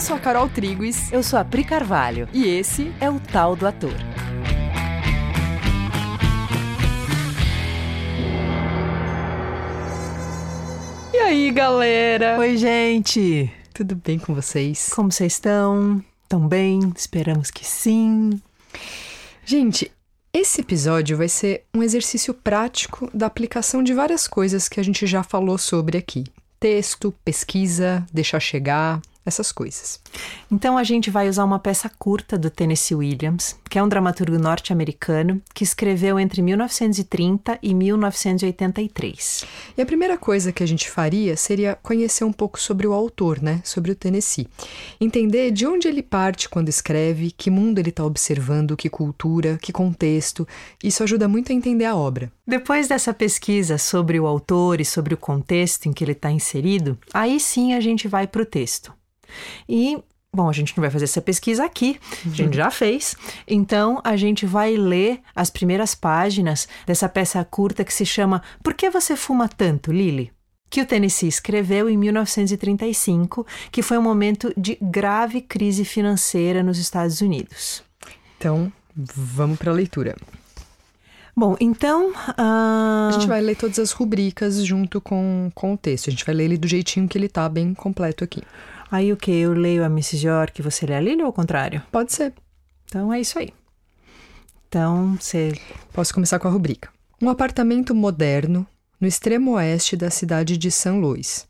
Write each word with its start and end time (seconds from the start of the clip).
Eu 0.00 0.02
sou 0.02 0.16
a 0.16 0.18
Carol 0.18 0.48
Triguis. 0.48 1.12
Eu 1.12 1.22
sou 1.22 1.38
a 1.38 1.44
Pri 1.44 1.62
Carvalho. 1.62 2.26
E 2.32 2.46
esse 2.48 2.90
é 3.02 3.10
o 3.10 3.20
Tal 3.20 3.54
do 3.54 3.66
Ator. 3.66 3.92
E 11.12 11.18
aí, 11.18 11.50
galera? 11.50 12.38
Oi, 12.38 12.56
gente. 12.56 13.52
Tudo 13.74 13.94
bem 13.94 14.18
com 14.18 14.34
vocês? 14.34 14.88
Como 14.88 15.12
vocês 15.12 15.34
estão? 15.34 16.02
Tão 16.26 16.48
bem? 16.48 16.80
Esperamos 16.96 17.50
que 17.50 17.66
sim. 17.66 18.40
Gente, 19.44 19.92
esse 20.32 20.62
episódio 20.62 21.18
vai 21.18 21.28
ser 21.28 21.64
um 21.74 21.82
exercício 21.82 22.32
prático 22.32 23.10
da 23.12 23.26
aplicação 23.26 23.82
de 23.82 23.92
várias 23.92 24.26
coisas 24.26 24.66
que 24.66 24.80
a 24.80 24.82
gente 24.82 25.06
já 25.06 25.22
falou 25.22 25.58
sobre 25.58 25.98
aqui: 25.98 26.24
texto, 26.58 27.14
pesquisa, 27.22 28.02
deixar 28.10 28.40
chegar, 28.40 29.02
essas 29.24 29.52
coisas. 29.52 30.00
Então 30.50 30.76
a 30.78 30.84
gente 30.84 31.10
vai 31.10 31.28
usar 31.28 31.44
uma 31.44 31.58
peça 31.58 31.90
curta 31.98 32.38
do 32.38 32.50
Tennessee 32.50 32.96
Williams, 32.96 33.56
que 33.68 33.78
é 33.78 33.82
um 33.82 33.88
dramaturgo 33.88 34.38
norte-americano 34.38 35.40
que 35.54 35.62
escreveu 35.62 36.18
entre 36.18 36.42
1930 36.42 37.58
e 37.62 37.74
1983. 37.74 39.44
E 39.76 39.82
a 39.82 39.86
primeira 39.86 40.16
coisa 40.16 40.52
que 40.52 40.62
a 40.62 40.66
gente 40.66 40.90
faria 40.90 41.36
seria 41.36 41.78
conhecer 41.82 42.24
um 42.24 42.32
pouco 42.32 42.60
sobre 42.60 42.86
o 42.86 42.92
autor, 42.92 43.40
né? 43.42 43.60
Sobre 43.64 43.92
o 43.92 43.94
Tennessee. 43.94 44.48
Entender 45.00 45.50
de 45.50 45.66
onde 45.66 45.86
ele 45.86 46.02
parte 46.02 46.48
quando 46.48 46.68
escreve, 46.68 47.30
que 47.30 47.50
mundo 47.50 47.78
ele 47.78 47.90
está 47.90 48.04
observando, 48.04 48.76
que 48.76 48.88
cultura, 48.88 49.58
que 49.60 49.72
contexto. 49.72 50.46
Isso 50.82 51.02
ajuda 51.02 51.28
muito 51.28 51.52
a 51.52 51.54
entender 51.54 51.84
a 51.84 51.94
obra. 51.94 52.32
Depois 52.46 52.88
dessa 52.88 53.14
pesquisa 53.14 53.78
sobre 53.78 54.18
o 54.18 54.26
autor 54.26 54.80
e 54.80 54.84
sobre 54.84 55.14
o 55.14 55.16
contexto 55.16 55.86
em 55.86 55.92
que 55.92 56.02
ele 56.02 56.12
está 56.12 56.30
inserido, 56.30 56.98
aí 57.12 57.38
sim 57.38 57.74
a 57.74 57.80
gente 57.80 58.08
vai 58.08 58.26
para 58.26 58.42
o 58.42 58.46
texto. 58.46 58.92
E 59.68 60.02
Bom, 60.32 60.48
a 60.48 60.52
gente 60.52 60.76
não 60.76 60.82
vai 60.82 60.90
fazer 60.90 61.06
essa 61.06 61.20
pesquisa 61.20 61.64
aqui, 61.64 61.98
a 62.24 62.28
gente 62.28 62.56
já 62.56 62.70
fez. 62.70 63.16
Então, 63.48 64.00
a 64.04 64.16
gente 64.16 64.46
vai 64.46 64.76
ler 64.76 65.20
as 65.34 65.50
primeiras 65.50 65.92
páginas 65.92 66.68
dessa 66.86 67.08
peça 67.08 67.44
curta 67.44 67.84
que 67.84 67.92
se 67.92 68.06
chama 68.06 68.40
Por 68.62 68.74
que 68.74 68.88
você 68.90 69.16
fuma 69.16 69.48
tanto, 69.48 69.90
Lily? 69.90 70.30
Que 70.70 70.82
o 70.82 70.86
Tennessee 70.86 71.28
escreveu 71.28 71.90
em 71.90 71.96
1935, 71.96 73.44
que 73.72 73.82
foi 73.82 73.98
um 73.98 74.02
momento 74.02 74.54
de 74.56 74.78
grave 74.80 75.40
crise 75.40 75.84
financeira 75.84 76.62
nos 76.62 76.78
Estados 76.78 77.20
Unidos. 77.20 77.82
Então, 78.38 78.72
vamos 78.94 79.58
para 79.58 79.72
a 79.72 79.74
leitura. 79.74 80.14
Bom, 81.36 81.56
então. 81.58 82.10
Uh... 82.10 83.08
A 83.08 83.10
gente 83.14 83.26
vai 83.26 83.40
ler 83.40 83.56
todas 83.56 83.80
as 83.80 83.90
rubricas 83.90 84.64
junto 84.64 85.00
com, 85.00 85.50
com 85.56 85.74
o 85.74 85.76
texto. 85.76 86.06
A 86.06 86.10
gente 86.12 86.24
vai 86.24 86.36
ler 86.36 86.44
ele 86.44 86.56
do 86.56 86.68
jeitinho 86.68 87.08
que 87.08 87.18
ele 87.18 87.28
tá, 87.28 87.48
bem 87.48 87.74
completo 87.74 88.22
aqui. 88.22 88.42
Aí 88.90 89.12
o 89.12 89.16
que? 89.16 89.30
Eu 89.30 89.52
leio 89.52 89.84
a 89.84 89.86
Mrs. 89.86 90.26
York, 90.26 90.60
você 90.62 90.84
lê 90.84 90.94
a 90.94 91.00
Lily 91.00 91.20
ou 91.20 91.26
ao 91.26 91.32
contrário? 91.32 91.82
Pode 91.92 92.12
ser. 92.12 92.32
Então 92.86 93.12
é 93.12 93.20
isso 93.20 93.38
aí. 93.38 93.50
Então 94.68 95.16
você. 95.16 95.52
Posso 95.92 96.12
começar 96.12 96.38
com 96.38 96.48
a 96.48 96.50
rubrica. 96.50 96.90
Um 97.22 97.28
apartamento 97.28 97.94
moderno 97.94 98.66
no 99.00 99.06
extremo 99.06 99.52
oeste 99.52 99.96
da 99.96 100.10
cidade 100.10 100.56
de 100.56 100.70
St. 100.70 100.90
Louis. 100.90 101.46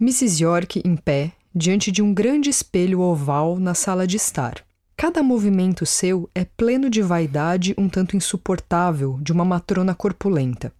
Mrs. 0.00 0.42
York 0.42 0.82
em 0.84 0.96
pé, 0.96 1.32
diante 1.54 1.90
de 1.90 2.02
um 2.02 2.12
grande 2.12 2.50
espelho 2.50 3.00
oval 3.00 3.58
na 3.58 3.72
sala 3.72 4.06
de 4.06 4.16
estar. 4.16 4.64
Cada 4.96 5.22
movimento 5.22 5.86
seu 5.86 6.28
é 6.34 6.44
pleno 6.44 6.90
de 6.90 7.02
vaidade 7.02 7.74
um 7.78 7.88
tanto 7.88 8.16
insuportável 8.16 9.18
de 9.22 9.32
uma 9.32 9.44
matrona 9.44 9.94
corpulenta. 9.94 10.72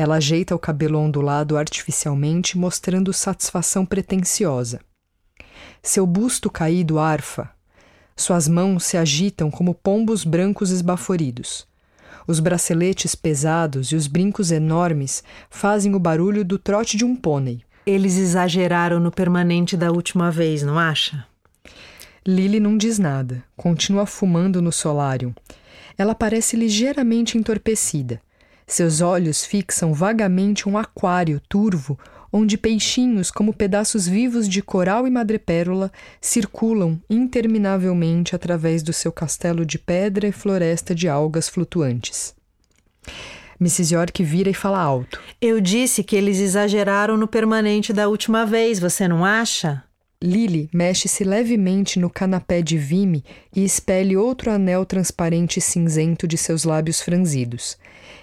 Ela 0.00 0.14
ajeita 0.14 0.54
o 0.54 0.60
cabelo 0.60 0.96
ondulado 0.96 1.56
artificialmente, 1.56 2.56
mostrando 2.56 3.12
satisfação 3.12 3.84
pretensiosa. 3.84 4.78
Seu 5.82 6.06
busto 6.06 6.48
caído 6.48 7.00
arfa. 7.00 7.50
Suas 8.14 8.46
mãos 8.46 8.84
se 8.84 8.96
agitam 8.96 9.50
como 9.50 9.74
pombos 9.74 10.22
brancos 10.22 10.70
esbaforidos. 10.70 11.66
Os 12.28 12.38
braceletes 12.38 13.16
pesados 13.16 13.88
e 13.88 13.96
os 13.96 14.06
brincos 14.06 14.52
enormes 14.52 15.24
fazem 15.50 15.96
o 15.96 15.98
barulho 15.98 16.44
do 16.44 16.60
trote 16.60 16.96
de 16.96 17.04
um 17.04 17.16
pônei. 17.16 17.62
Eles 17.84 18.16
exageraram 18.18 19.00
no 19.00 19.10
permanente 19.10 19.76
da 19.76 19.90
última 19.90 20.30
vez, 20.30 20.62
não 20.62 20.78
acha? 20.78 21.26
Lily 22.24 22.60
não 22.60 22.76
diz 22.76 23.00
nada, 23.00 23.42
continua 23.56 24.06
fumando 24.06 24.62
no 24.62 24.70
solário. 24.70 25.34
Ela 25.96 26.14
parece 26.14 26.54
ligeiramente 26.54 27.36
entorpecida. 27.36 28.20
Seus 28.68 29.00
olhos 29.00 29.46
fixam 29.46 29.94
vagamente 29.94 30.68
um 30.68 30.76
aquário 30.76 31.40
turvo 31.48 31.98
onde 32.30 32.58
peixinhos 32.58 33.30
como 33.30 33.54
pedaços 33.54 34.06
vivos 34.06 34.46
de 34.46 34.60
coral 34.60 35.06
e 35.06 35.10
madrepérola 35.10 35.90
circulam 36.20 37.00
interminavelmente 37.08 38.36
através 38.36 38.82
do 38.82 38.92
seu 38.92 39.10
castelo 39.10 39.64
de 39.64 39.78
pedra 39.78 40.28
e 40.28 40.32
floresta 40.32 40.94
de 40.94 41.08
algas 41.08 41.48
flutuantes. 41.48 42.34
Mrs. 43.58 43.94
York 43.94 44.22
vira 44.22 44.50
e 44.50 44.54
fala 44.54 44.78
alto. 44.78 45.18
Eu 45.40 45.62
disse 45.62 46.04
que 46.04 46.14
eles 46.14 46.38
exageraram 46.38 47.16
no 47.16 47.26
permanente 47.26 47.94
da 47.94 48.06
última 48.06 48.44
vez, 48.44 48.78
você 48.78 49.08
não 49.08 49.24
acha? 49.24 49.82
Lily 50.22 50.68
mexe-se 50.74 51.24
levemente 51.24 51.98
no 51.98 52.10
canapé 52.10 52.60
de 52.60 52.76
vime 52.76 53.24
e 53.54 53.64
espelhe 53.64 54.16
outro 54.16 54.50
anel 54.50 54.84
transparente 54.84 55.60
cinzento 55.60 56.28
de 56.28 56.36
seus 56.36 56.64
lábios 56.64 57.00
franzidos. 57.00 57.78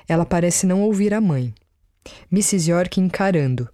Ela 0.08 0.26
parece 0.26 0.66
não 0.66 0.82
ouvir 0.82 1.14
a 1.14 1.22
mãe. 1.22 1.54
Mrs. 2.32 2.70
York 2.70 3.00
encarando. 3.00 3.70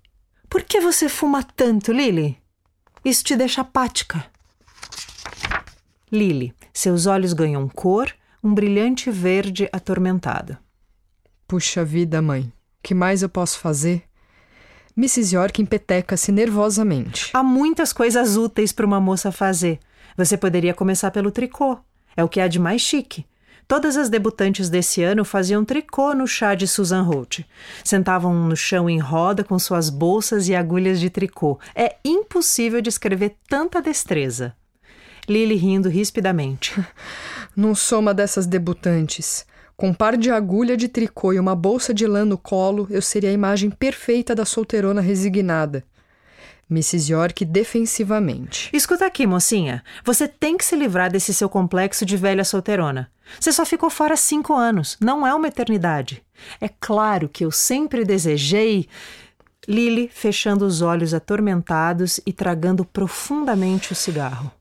Por 0.49 0.63
que 0.63 0.79
você 0.79 1.07
fuma 1.09 1.43
tanto, 1.43 1.91
Lily? 1.91 2.37
Isso 3.03 3.23
te 3.23 3.35
deixa 3.35 3.61
apática. 3.61 4.25
Lily, 6.11 6.53
seus 6.73 7.05
olhos 7.05 7.33
ganham 7.33 7.67
cor, 7.69 8.13
um 8.43 8.53
brilhante 8.53 9.09
verde 9.09 9.69
atormentado. 9.71 10.57
Puxa 11.47 11.83
vida, 11.83 12.21
mãe. 12.21 12.41
O 12.43 12.51
que 12.83 12.93
mais 12.93 13.21
eu 13.21 13.29
posso 13.29 13.59
fazer? 13.59 14.03
Mrs. 14.97 15.35
York 15.35 15.61
empeteca-se 15.61 16.31
nervosamente. 16.31 17.29
Há 17.33 17.41
muitas 17.43 17.93
coisas 17.93 18.35
úteis 18.35 18.71
para 18.71 18.85
uma 18.85 18.99
moça 18.99 19.31
fazer. 19.31 19.79
Você 20.17 20.37
poderia 20.37 20.73
começar 20.73 21.11
pelo 21.11 21.31
tricô. 21.31 21.79
É 22.15 22.23
o 22.23 22.29
que 22.29 22.41
há 22.41 22.47
de 22.47 22.59
mais 22.59 22.81
chique. 22.81 23.25
Todas 23.71 23.95
as 23.95 24.09
debutantes 24.09 24.69
desse 24.69 25.01
ano 25.01 25.23
faziam 25.23 25.63
tricô 25.63 26.13
no 26.13 26.27
chá 26.27 26.55
de 26.55 26.67
Susan 26.67 27.03
Holt. 27.03 27.45
Sentavam 27.85 28.33
no 28.33 28.53
chão 28.53 28.89
em 28.89 28.99
roda 28.99 29.45
com 29.45 29.57
suas 29.57 29.89
bolsas 29.89 30.49
e 30.49 30.53
agulhas 30.53 30.99
de 30.99 31.09
tricô. 31.09 31.57
É 31.73 31.95
impossível 32.03 32.81
descrever 32.81 33.37
tanta 33.47 33.81
destreza. 33.81 34.53
Lily 35.25 35.55
rindo 35.55 35.87
rispidamente. 35.87 36.77
Não 37.55 37.73
sou 37.73 38.01
uma 38.01 38.13
dessas 38.13 38.45
debutantes. 38.45 39.45
Com 39.77 39.87
um 39.87 39.93
par 39.93 40.17
de 40.17 40.29
agulha 40.29 40.75
de 40.75 40.89
tricô 40.89 41.31
e 41.31 41.39
uma 41.39 41.55
bolsa 41.55 41.93
de 41.93 42.05
lã 42.05 42.25
no 42.25 42.37
colo, 42.37 42.87
eu 42.89 43.01
seria 43.01 43.29
a 43.29 43.33
imagem 43.33 43.69
perfeita 43.69 44.35
da 44.35 44.43
solteirona 44.43 44.99
resignada. 44.99 45.81
Mrs. 46.69 47.11
York 47.11 47.45
defensivamente. 47.45 48.69
Escuta 48.73 49.05
aqui, 49.05 49.27
mocinha. 49.27 49.83
Você 50.05 50.25
tem 50.25 50.57
que 50.57 50.63
se 50.63 50.75
livrar 50.75 51.11
desse 51.11 51.33
seu 51.33 51.49
complexo 51.49 52.05
de 52.05 52.15
velha 52.15 52.45
solteirona. 52.45 53.09
Você 53.39 53.51
só 53.51 53.65
ficou 53.65 53.89
fora 53.89 54.15
cinco 54.15 54.53
anos. 54.53 54.97
Não 54.99 55.25
é 55.25 55.33
uma 55.33 55.47
eternidade. 55.47 56.23
É 56.59 56.69
claro 56.69 57.29
que 57.29 57.45
eu 57.45 57.51
sempre 57.51 58.03
desejei. 58.03 58.87
Lily 59.67 60.09
fechando 60.11 60.65
os 60.65 60.81
olhos 60.81 61.13
atormentados 61.13 62.19
e 62.25 62.33
tragando 62.33 62.83
profundamente 62.83 63.91
o 63.91 63.95
cigarro. 63.95 64.51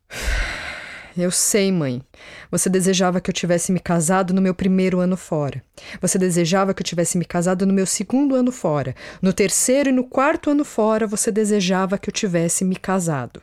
Eu 1.17 1.31
sei, 1.31 1.73
mãe. 1.73 2.03
Você 2.51 2.71
desejava 2.71 3.21
que 3.21 3.31
eu 3.31 3.35
tivesse 3.35 3.73
me 3.73 3.81
casado 3.81 4.33
no 4.33 4.41
meu 4.41 4.55
primeiro 4.55 5.01
ano 5.01 5.17
fora. 5.17 5.63
Você 6.01 6.19
desejava 6.19 6.73
que 6.73 6.83
eu 6.83 6.87
tivesse 6.87 7.19
me 7.19 7.25
casado 7.25 7.67
no 7.67 7.73
meu 7.73 7.87
segundo 7.87 8.35
ano 8.35 8.53
fora. 8.53 8.95
No 9.21 9.33
terceiro 9.33 9.89
e 9.89 9.93
no 9.93 10.05
quarto 10.05 10.51
ano 10.51 10.65
fora, 10.65 11.07
você 11.07 11.33
desejava 11.33 11.99
que 11.99 12.09
eu 12.09 12.13
tivesse 12.13 12.65
me 12.65 12.77
casado. 12.77 13.43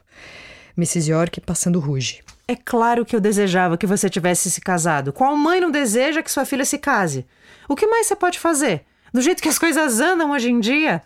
Mrs. 0.78 1.12
York 1.12 1.42
passando 1.42 1.80
ruge. 1.80 2.24
É 2.48 2.56
claro 2.56 3.06
que 3.06 3.14
eu 3.14 3.20
desejava 3.20 3.78
que 3.78 3.86
você 3.86 4.10
tivesse 4.10 4.50
se 4.50 4.62
casado. 4.62 5.12
Qual 5.12 5.36
mãe 5.36 5.60
não 5.60 5.70
deseja 5.70 6.24
que 6.24 6.32
sua 6.32 6.46
filha 6.46 6.64
se 6.64 6.78
case? 6.78 7.26
O 7.68 7.76
que 7.76 7.86
mais 7.86 8.08
você 8.08 8.16
pode 8.16 8.40
fazer? 8.40 8.86
Do 9.14 9.22
jeito 9.22 9.44
que 9.44 9.50
as 9.50 9.60
coisas 9.60 10.00
andam 10.00 10.32
hoje 10.32 10.50
em 10.50 10.60
dia? 10.60 11.04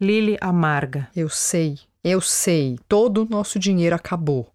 Lily 0.00 0.36
amarga. 0.40 1.08
Eu 1.14 1.28
sei, 1.28 1.78
eu 2.02 2.20
sei. 2.20 2.80
Todo 2.88 3.22
o 3.22 3.28
nosso 3.28 3.60
dinheiro 3.60 3.94
acabou. 3.94 4.52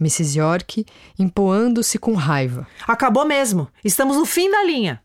Mrs. 0.00 0.38
York 0.38 0.86
empoando-se 1.18 1.98
com 1.98 2.14
raiva. 2.14 2.66
Acabou 2.88 3.26
mesmo. 3.26 3.68
Estamos 3.84 4.16
no 4.16 4.24
fim 4.24 4.50
da 4.50 4.64
linha. 4.64 5.02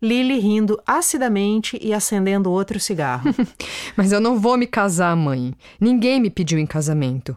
Lily 0.00 0.38
rindo 0.38 0.80
acidamente 0.86 1.78
e 1.82 1.92
acendendo 1.92 2.50
outro 2.50 2.80
cigarro. 2.80 3.34
Mas 3.94 4.10
eu 4.10 4.20
não 4.20 4.38
vou 4.38 4.56
me 4.56 4.66
casar, 4.66 5.14
mãe. 5.14 5.54
Ninguém 5.78 6.18
me 6.18 6.30
pediu 6.30 6.58
em 6.58 6.66
casamento. 6.66 7.36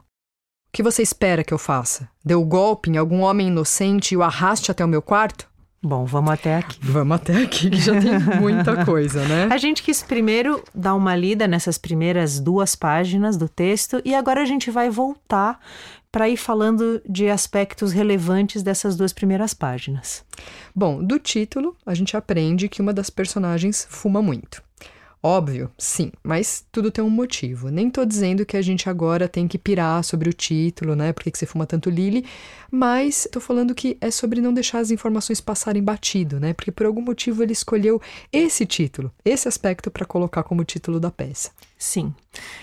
O 0.72 0.74
que 0.74 0.82
você 0.82 1.02
espera 1.02 1.44
que 1.44 1.54
eu 1.54 1.58
faça? 1.58 2.08
Dê 2.24 2.34
o 2.34 2.46
golpe 2.46 2.90
em 2.90 2.96
algum 2.96 3.20
homem 3.24 3.50
inocente 3.50 4.14
e 4.14 4.18
o 4.18 4.24
arraste 4.24 4.72
até 4.72 4.86
o 4.86 4.88
meu 4.88 5.02
quarto? 5.02 5.46
Bom, 5.84 6.06
vamos 6.06 6.32
até 6.32 6.56
aqui. 6.56 6.80
Vamos 6.82 7.14
até 7.14 7.44
aqui, 7.44 7.70
que 7.70 7.82
já 7.82 8.00
tem 8.00 8.18
muita 8.40 8.86
coisa, 8.86 9.28
né? 9.28 9.50
A 9.52 9.58
gente 9.58 9.84
quis 9.84 10.02
primeiro 10.02 10.64
dar 10.74 10.96
uma 10.96 11.14
lida 11.14 11.46
nessas 11.46 11.78
primeiras 11.78 12.40
duas 12.40 12.74
páginas 12.74 13.36
do 13.36 13.50
texto 13.50 14.02
e 14.06 14.16
agora 14.16 14.44
a 14.44 14.46
gente 14.46 14.72
vai 14.72 14.90
voltar 14.90 15.60
para 16.10 16.30
ir 16.30 16.38
falando 16.38 17.02
de 17.06 17.28
aspectos 17.30 17.92
relevantes 17.92 18.64
dessas 18.64 18.96
duas 18.96 19.12
primeiras 19.12 19.54
páginas. 19.54 20.24
Bom, 20.74 21.04
do 21.04 21.20
título, 21.20 21.76
a 21.86 21.94
gente 21.94 22.16
aprende 22.16 22.70
que 22.70 22.82
uma 22.82 22.94
das 22.94 23.10
personagens 23.10 23.86
fuma 23.90 24.22
muito. 24.22 24.64
Óbvio, 25.24 25.70
sim, 25.78 26.12
mas 26.24 26.66
tudo 26.72 26.90
tem 26.90 27.04
um 27.04 27.10
motivo. 27.10 27.70
Nem 27.70 27.92
tô 27.92 28.04
dizendo 28.04 28.44
que 28.44 28.58
a 28.58 28.62
gente 28.62 28.90
agora 28.90 29.30
tem 29.30 29.48
que 29.48 29.60
pirar 29.60 30.04
sobre 30.04 30.28
o 30.28 30.34
título, 30.34 30.96
né? 30.96 31.14
Por 31.14 31.24
que, 31.24 31.32
você 31.38 31.46
fuma 31.46 31.68
tanto 31.68 31.92
Lily, 31.92 32.26
mas 32.72 33.28
tô 33.32 33.40
falando 33.40 33.76
que 33.76 33.96
é 34.02 34.10
sobre 34.10 34.42
não 34.42 34.52
deixar 34.52 34.80
as 34.80 34.90
informações 34.90 35.40
passarem 35.40 35.84
batido, 35.84 36.40
né? 36.40 36.54
Porque 36.54 36.72
por 36.72 36.88
algum 36.88 37.04
motivo 37.04 37.44
ele 37.44 37.54
escolheu 37.54 38.02
esse 38.34 38.66
título, 38.66 39.12
esse 39.24 39.48
aspecto 39.48 39.92
para 39.92 40.08
colocar 40.08 40.42
como 40.42 40.64
título 40.64 41.00
da 41.00 41.12
peça. 41.12 41.52
Sim. 41.78 42.16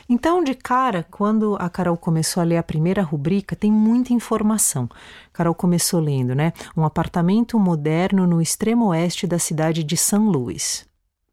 Então, 0.09 0.43
de 0.43 0.57
cara, 0.57 1.07
quando 1.09 1.57
a 1.61 1.71
Carol 1.71 1.97
começou 1.97 2.41
a 2.41 2.45
ler 2.45 2.57
a 2.57 2.63
primeira 2.65 3.03
rubrica, 3.03 3.55
tem 3.55 3.71
muita 3.71 4.13
informação. 4.13 4.89
Carol 5.33 5.55
começou 5.55 6.01
lendo, 6.01 6.35
né? 6.35 6.53
Um 6.77 6.85
apartamento 6.85 7.57
moderno 7.57 8.27
no 8.27 8.43
extremo 8.43 8.87
oeste 8.87 9.29
da 9.29 9.39
cidade 9.39 9.85
de 9.85 9.97
São 9.97 10.29
Luís. 10.29 10.89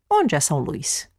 Onde 0.07 0.36
é 0.36 0.39
São 0.39 0.60
Luís? 0.60 1.15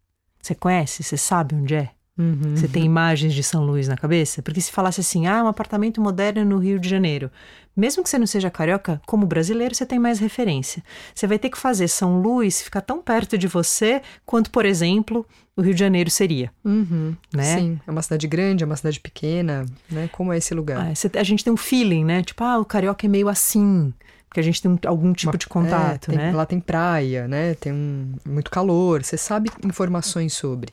Você 0.47 0.55
conhece? 0.55 1.03
Você 1.03 1.17
sabe 1.17 1.57
onde 1.57 1.75
é? 1.75 1.91
Uhum. 2.17 2.57
Você 2.57 2.69
tem 2.69 2.85
imagens 2.85 3.35
de 3.35 3.43
São 3.43 3.65
Luís 3.65 3.89
na 3.89 3.97
cabeça? 3.97 4.41
Porque 4.41 4.61
se 4.61 4.71
falasse 4.71 5.01
assim, 5.01 5.27
ah, 5.27 5.43
um 5.43 5.49
apartamento 5.49 6.01
moderno 6.01 6.45
no 6.45 6.59
Rio 6.59 6.79
de 6.79 6.89
Janeiro, 6.89 7.31
mesmo 7.77 8.03
que 8.03 8.09
você 8.09 8.17
não 8.17 8.27
seja 8.27 8.49
carioca, 8.49 9.03
como 9.07 9.27
brasileiro, 9.27 9.75
você 9.75 9.85
tem 9.85 9.99
mais 9.99 10.19
referência. 10.21 10.83
Você 11.15 11.27
vai 11.27 11.39
ter 11.39 11.51
que 11.51 11.59
fazer 11.59 11.89
São 11.89 12.21
Luís 12.23 12.63
ficar 12.63 12.81
tão 12.81 13.03
perto 13.03 13.37
de 13.37 13.49
você 13.49 14.01
quanto, 14.25 14.51
por 14.51 14.65
exemplo, 14.65 15.27
o 15.57 15.61
Rio 15.61 15.75
de 15.75 15.81
Janeiro 15.81 16.11
seria. 16.11 16.51
Uhum. 16.65 17.15
Né? 17.35 17.59
Sim, 17.59 17.81
é 17.87 17.91
uma 17.91 18.03
cidade 18.03 18.29
grande, 18.29 18.63
é 18.63 18.67
uma 18.67 18.77
cidade 18.77 19.01
pequena, 19.01 19.67
né? 19.91 20.09
Como 20.13 20.33
é 20.33 20.39
esse 20.39 20.55
lugar? 20.55 20.79
Ah, 20.79 21.21
a 21.21 21.23
gente 21.25 21.43
tem 21.43 21.53
um 21.53 21.57
feeling, 21.57 22.05
né? 22.05 22.23
Tipo, 22.23 22.45
ah, 22.45 22.59
o 22.59 22.65
carioca 22.65 23.05
é 23.05 23.09
meio 23.09 23.29
assim. 23.29 23.93
Porque 24.29 24.41
a 24.41 24.43
gente 24.43 24.61
tem 24.61 24.71
um- 24.71 24.79
algum 24.87 25.13
tipo 25.13 25.33
Uma- 25.33 25.39
de 25.39 25.47
contato, 25.47 26.11
é, 26.13 26.17
tem- 26.17 26.19
né? 26.19 26.33
Lá 26.33 26.45
tem 26.47 26.61
praia, 26.61 27.27
né? 27.29 27.55
Tem 27.55 27.73
um, 27.73 28.13
muito 28.27 28.51
calor, 28.51 29.03
você 29.03 29.17
sabe 29.17 29.51
informações 29.65 30.33
sobre. 30.35 30.71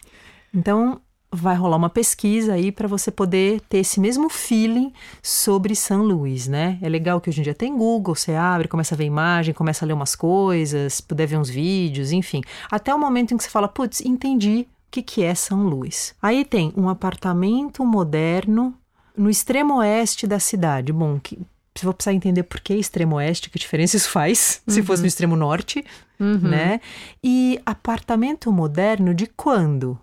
Então, 0.54 1.00
vai 1.32 1.56
rolar 1.56 1.78
uma 1.78 1.90
pesquisa 1.90 2.54
aí 2.54 2.72
para 2.72 2.88
você 2.88 3.10
poder 3.10 3.60
ter 3.62 3.80
esse 3.80 4.00
mesmo 4.00 4.30
feeling 4.30 4.94
sobre 5.22 5.76
São 5.76 6.04
Luís, 6.04 6.48
né? 6.48 6.78
É 6.82 6.88
legal 6.88 7.20
que 7.20 7.30
hoje 7.30 7.40
em 7.40 7.44
dia 7.44 7.56
tem 7.56 7.76
Google, 7.76 8.14
você 8.16 8.34
abre, 8.34 8.68
começa 8.68 8.94
a 8.94 8.98
ver 8.98 9.06
imagem, 9.06 9.54
começa 9.54 9.84
a 9.84 9.88
ler 9.88 9.94
umas 9.94 10.16
coisas, 10.16 11.02
puder 11.02 11.26
ver 11.26 11.38
uns 11.38 11.50
vídeos, 11.50 12.12
enfim. 12.12 12.42
Até 12.70 12.94
o 12.94 13.00
momento 13.00 13.34
em 13.34 13.38
que 13.38 13.44
você 13.44 13.50
fala, 13.50 13.68
putz, 13.68 14.02
entendi 14.02 14.68
o 14.88 14.92
que, 14.92 15.02
que 15.02 15.24
é 15.24 15.34
São 15.34 15.64
Luís. 15.68 16.14
Aí 16.22 16.46
tem 16.46 16.72
um 16.78 16.88
apartamento 16.88 17.84
moderno 17.84 18.76
no 19.18 19.28
extremo 19.30 19.78
oeste 19.78 20.28
da 20.28 20.40
cidade. 20.40 20.94
Bom, 20.94 21.20
que, 21.20 21.40
você 21.76 21.86
vai 21.86 21.94
precisar 21.94 22.14
entender 22.14 22.44
por 22.44 22.60
que 22.60 22.74
extremo 22.74 23.16
oeste, 23.16 23.50
que 23.50 23.58
diferença 23.58 23.98
isso 23.98 24.10
faz, 24.10 24.62
se 24.68 24.84
fosse 24.84 25.02
no 25.02 25.08
extremo 25.08 25.36
norte, 25.36 25.84
né? 26.20 26.80
E 27.24 27.60
apartamento 27.66 28.52
moderno 28.52 29.14
de 29.14 29.28
quando? 29.28 30.00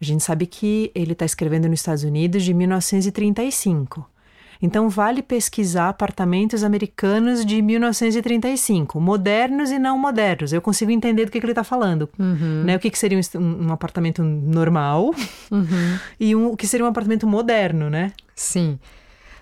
A 0.00 0.04
gente 0.04 0.22
sabe 0.22 0.46
que 0.46 0.90
ele 0.94 1.12
está 1.12 1.24
escrevendo 1.24 1.68
nos 1.68 1.80
Estados 1.80 2.04
Unidos 2.04 2.42
de 2.42 2.52
1935. 2.52 4.06
Então 4.60 4.88
vale 4.88 5.22
pesquisar 5.22 5.90
apartamentos 5.90 6.64
americanos 6.64 7.44
de 7.44 7.60
1935, 7.60 9.00
modernos 9.00 9.70
e 9.70 9.78
não 9.78 9.98
modernos. 9.98 10.52
Eu 10.52 10.62
consigo 10.62 10.90
entender 10.90 11.26
do 11.26 11.30
que, 11.30 11.38
que 11.38 11.44
ele 11.44 11.52
está 11.52 11.64
falando. 11.64 12.08
Né? 12.64 12.76
O 12.76 12.78
que, 12.78 12.90
que 12.90 12.98
seria 12.98 13.18
um, 13.36 13.66
um 13.66 13.72
apartamento 13.72 14.22
normal 14.22 15.14
e 16.18 16.34
um, 16.34 16.46
o 16.48 16.56
que 16.56 16.66
seria 16.66 16.84
um 16.84 16.88
apartamento 16.88 17.26
moderno, 17.26 17.90
né? 17.90 18.12
Sim. 18.34 18.78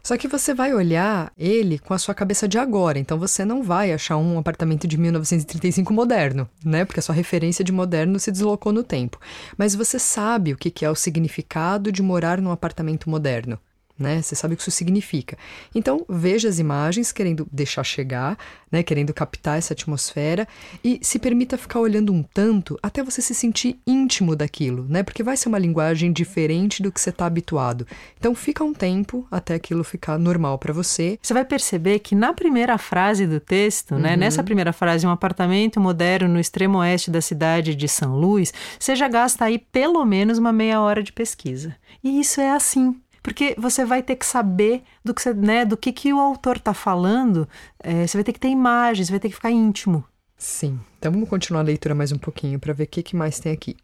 Só 0.03 0.17
que 0.17 0.27
você 0.27 0.53
vai 0.53 0.75
olhar 0.75 1.33
ele 1.39 1.79
com 1.79 1.95
a 1.95 1.99
sua 1.99 2.15
cabeça 2.15 2.49
de 2.49 2.59
agora, 2.59 2.99
então 2.99 3.19
você 3.19 3.45
não 3.45 3.63
vai 3.63 3.93
achar 3.93 4.17
um 4.17 4.37
apartamento 4.37 4.89
de 4.89 4.99
1935 4.99 5.93
moderno, 5.93 6.49
né? 6.65 6.85
Porque 6.85 6.99
a 6.99 7.03
sua 7.03 7.15
referência 7.15 7.65
de 7.65 7.71
moderno 7.71 8.19
se 8.19 8.33
deslocou 8.33 8.73
no 8.73 8.83
tempo. 8.83 9.21
Mas 9.57 9.77
você 9.77 9.99
sabe 9.99 10.53
o 10.53 10.57
que 10.57 10.85
é 10.85 10.91
o 10.91 10.97
significado 10.97 11.93
de 11.93 12.03
morar 12.03 12.41
num 12.41 12.51
apartamento 12.51 13.09
moderno. 13.09 13.59
Né? 14.03 14.23
Você 14.23 14.35
sabe 14.35 14.55
o 14.55 14.57
que 14.57 14.63
isso 14.63 14.71
significa. 14.71 15.37
Então, 15.75 16.05
veja 16.09 16.49
as 16.49 16.59
imagens 16.59 17.13
querendo 17.13 17.47
deixar 17.51 17.85
chegar, 17.85 18.37
né? 18.71 18.83
querendo 18.83 19.15
captar 19.15 19.59
essa 19.59 19.73
atmosfera 19.73 20.47
e 20.83 20.99
se 21.03 21.19
permita 21.19 21.57
ficar 21.57 21.81
olhando 21.81 22.13
um 22.13 22.23
tanto 22.23 22.79
até 22.83 23.03
você 23.03 23.23
se 23.23 23.35
sentir 23.35 23.79
íntimo 23.87 24.35
daquilo, 24.35 24.87
né? 24.89 25.03
Porque 25.03 25.23
vai 25.23 25.37
ser 25.37 25.49
uma 25.49 25.59
linguagem 25.59 26.13
diferente 26.13 26.83
do 26.83 26.91
que 26.91 27.01
você 27.01 27.11
está 27.11 27.27
habituado. 27.27 27.87
Então, 28.19 28.35
fica 28.35 28.65
um 28.65 28.73
tempo 28.73 29.27
até 29.31 29.55
aquilo 29.55 29.85
ficar 29.85 30.19
normal 30.19 30.59
para 30.59 30.73
você. 30.73 31.19
Você 31.23 31.35
vai 31.35 31.45
perceber 31.45 31.99
que 32.01 32.15
na 32.15 32.33
primeira 32.33 32.77
frase 32.79 33.27
do 33.27 33.41
texto, 33.41 33.97
né, 33.97 34.17
nessa 34.17 34.43
primeira 34.43 34.73
frase, 34.73 35.07
um 35.07 35.11
apartamento 35.11 35.81
moderno 35.81 36.29
no 36.29 36.41
extremo 36.41 36.79
oeste 36.79 37.11
da 37.11 37.21
cidade 37.21 37.75
de 37.75 37.89
São 37.89 38.19
Luís, 38.19 38.53
você 38.79 38.97
já 38.97 39.09
gasta 39.09 39.45
aí 39.45 39.59
pelo 39.59 40.05
menos 40.05 40.39
uma 40.39 40.53
meia 40.53 40.81
hora 40.81 41.03
de 41.03 41.13
pesquisa. 41.13 41.77
E 42.03 42.21
isso 42.21 42.41
é 42.41 42.51
assim. 42.51 42.97
Porque 43.23 43.55
você 43.57 43.85
vai 43.85 44.03
ter 44.03 44.17
que 44.17 44.27
saber 44.27 44.83
do 45.05 45.15
que, 45.15 45.23
você, 45.23 45.33
né, 45.33 45.65
do 45.65 45.77
que, 45.77 45.93
que 45.93 46.13
o 46.13 46.19
autor 46.19 46.57
está 46.57 46.75
falando, 46.75 47.49
é, 47.79 48.07
você 48.07 48.17
vai 48.17 48.25
ter 48.25 48.33
que 48.33 48.41
ter 48.41 48.49
imagens, 48.49 49.07
você 49.07 49.13
vai 49.13 49.21
ter 49.21 49.29
que 49.29 49.35
ficar 49.35 49.51
íntimo. 49.51 50.05
Sim. 50.37 50.81
Então, 50.99 51.13
vamos 51.13 51.29
continuar 51.29 51.61
a 51.61 51.65
leitura 51.65 51.95
mais 51.95 52.11
um 52.11 52.19
pouquinho 52.19 52.59
para 52.59 52.73
ver 52.73 52.85
o 52.85 52.89
que, 52.89 53.03
que 53.03 53.15
mais 53.15 53.39
tem 53.39 53.53
aqui. 53.53 53.77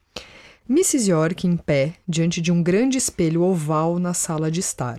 Mrs. 0.69 1.11
York 1.11 1.47
em 1.47 1.57
pé, 1.57 1.95
diante 2.07 2.41
de 2.41 2.51
um 2.51 2.63
grande 2.63 2.99
espelho 2.99 3.43
oval 3.43 3.99
na 3.99 4.13
sala 4.13 4.51
de 4.51 4.61
estar. 4.61 4.99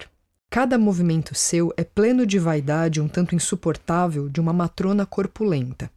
Cada 0.49 0.79
movimento 0.79 1.35
seu 1.35 1.71
é 1.77 1.83
pleno 1.83 2.25
de 2.25 2.39
vaidade 2.39 2.99
um 2.99 3.07
tanto 3.07 3.35
insuportável 3.35 4.27
de 4.27 4.39
uma 4.41 4.51
matrona 4.51 5.05
corpulenta. 5.05 5.91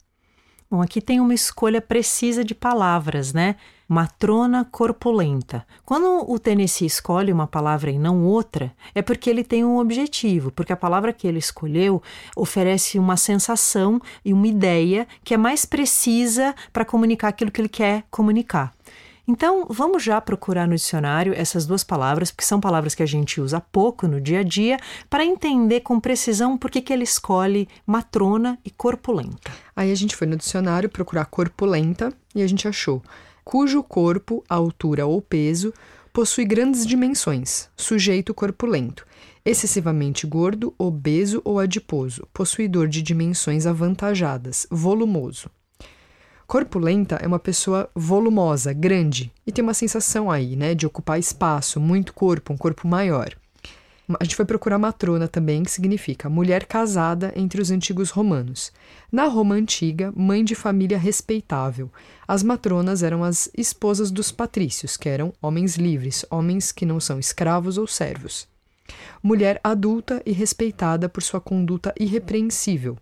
Bom, 0.73 0.81
aqui 0.81 0.99
tem 0.99 1.19
uma 1.19 1.35
escolha 1.35 1.79
precisa 1.79 2.43
de 2.43 2.55
palavras, 2.55 3.31
né? 3.31 3.57
Matrona 3.87 4.65
corpulenta. 4.65 5.67
Quando 5.85 6.27
o 6.27 6.39
Tennessee 6.39 6.87
escolhe 6.87 7.31
uma 7.31 7.45
palavra 7.45 7.91
e 7.91 7.99
não 7.99 8.25
outra, 8.25 8.73
é 8.95 9.03
porque 9.03 9.29
ele 9.29 9.43
tem 9.43 9.63
um 9.63 9.77
objetivo, 9.77 10.49
porque 10.49 10.73
a 10.73 10.75
palavra 10.75 11.13
que 11.13 11.27
ele 11.27 11.37
escolheu 11.37 12.01
oferece 12.35 12.97
uma 12.97 13.15
sensação 13.17 14.01
e 14.25 14.33
uma 14.33 14.47
ideia 14.47 15.07
que 15.23 15.35
é 15.35 15.37
mais 15.37 15.63
precisa 15.63 16.55
para 16.71 16.83
comunicar 16.83 17.27
aquilo 17.27 17.51
que 17.51 17.61
ele 17.61 17.69
quer 17.69 18.05
comunicar. 18.09 18.73
Então, 19.25 19.65
vamos 19.69 20.03
já 20.03 20.19
procurar 20.19 20.67
no 20.67 20.75
dicionário 20.75 21.33
essas 21.33 21.65
duas 21.65 21.81
palavras, 21.81 22.29
porque 22.29 22.43
são 22.43 22.59
palavras 22.59 22.93
que 22.93 23.01
a 23.01 23.05
gente 23.05 23.39
usa 23.39 23.61
pouco 23.61 24.05
no 24.05 24.19
dia 24.19 24.41
a 24.41 24.43
dia, 24.43 24.77
para 25.09 25.25
entender 25.25 25.79
com 25.79 25.97
precisão 25.99 26.57
por 26.57 26.69
que, 26.69 26.81
que 26.81 26.91
ele 26.91 27.05
escolhe 27.05 27.69
matrona 27.87 28.59
e 28.65 28.69
corpulenta. 28.69 29.51
Aí 29.73 29.91
a 29.91 29.95
gente 29.95 30.15
foi 30.15 30.27
no 30.27 30.35
dicionário 30.35 30.89
procurar 30.89 31.25
corpulenta 31.25 32.11
e 32.35 32.41
a 32.41 32.47
gente 32.47 32.67
achou 32.67 33.01
cujo 33.43 33.81
corpo, 33.83 34.43
altura 34.49 35.05
ou 35.05 35.21
peso 35.21 35.73
possui 36.11 36.45
grandes 36.45 36.85
dimensões, 36.85 37.69
sujeito 37.75 38.33
corpulento, 38.33 39.05
excessivamente 39.43 40.27
gordo, 40.27 40.73
obeso 40.77 41.41
ou 41.43 41.59
adiposo, 41.59 42.27
possuidor 42.33 42.87
de 42.87 43.01
dimensões 43.01 43.65
avantajadas, 43.65 44.67
volumoso. 44.69 45.49
Corpulenta 46.53 47.15
é 47.15 47.25
uma 47.25 47.39
pessoa 47.39 47.89
volumosa, 47.95 48.73
grande, 48.73 49.33
e 49.43 49.51
tem 49.51 49.63
uma 49.63 49.73
sensação 49.73 50.29
aí, 50.29 50.55
né, 50.55 50.75
de 50.75 50.85
ocupar 50.85 51.17
espaço, 51.17 51.79
muito 51.79 52.13
corpo, 52.13 52.53
um 52.53 52.57
corpo 52.57 52.87
maior. 52.87 53.35
A 54.19 54.23
gente 54.23 54.35
foi 54.35 54.45
procurar 54.45 54.77
matrona 54.77 55.27
também, 55.27 55.63
que 55.63 55.71
significa 55.71 56.29
mulher 56.29 56.67
casada 56.67 57.33
entre 57.35 57.59
os 57.59 57.71
antigos 57.71 58.11
romanos. 58.11 58.71
Na 59.11 59.25
Roma 59.25 59.55
antiga, 59.55 60.13
mãe 60.15 60.43
de 60.43 60.53
família 60.53 60.95
respeitável. 60.95 61.89
As 62.27 62.43
matronas 62.43 63.01
eram 63.01 63.23
as 63.23 63.49
esposas 63.57 64.11
dos 64.11 64.31
patrícios, 64.31 64.95
que 64.95 65.09
eram 65.09 65.33
homens 65.41 65.75
livres, 65.75 66.23
homens 66.29 66.71
que 66.71 66.85
não 66.85 66.99
são 66.99 67.17
escravos 67.17 67.79
ou 67.79 67.87
servos. 67.87 68.47
Mulher 69.23 69.59
adulta 69.63 70.21
e 70.23 70.31
respeitada 70.31 71.09
por 71.09 71.23
sua 71.23 71.41
conduta 71.41 71.95
irrepreensível. 71.99 72.95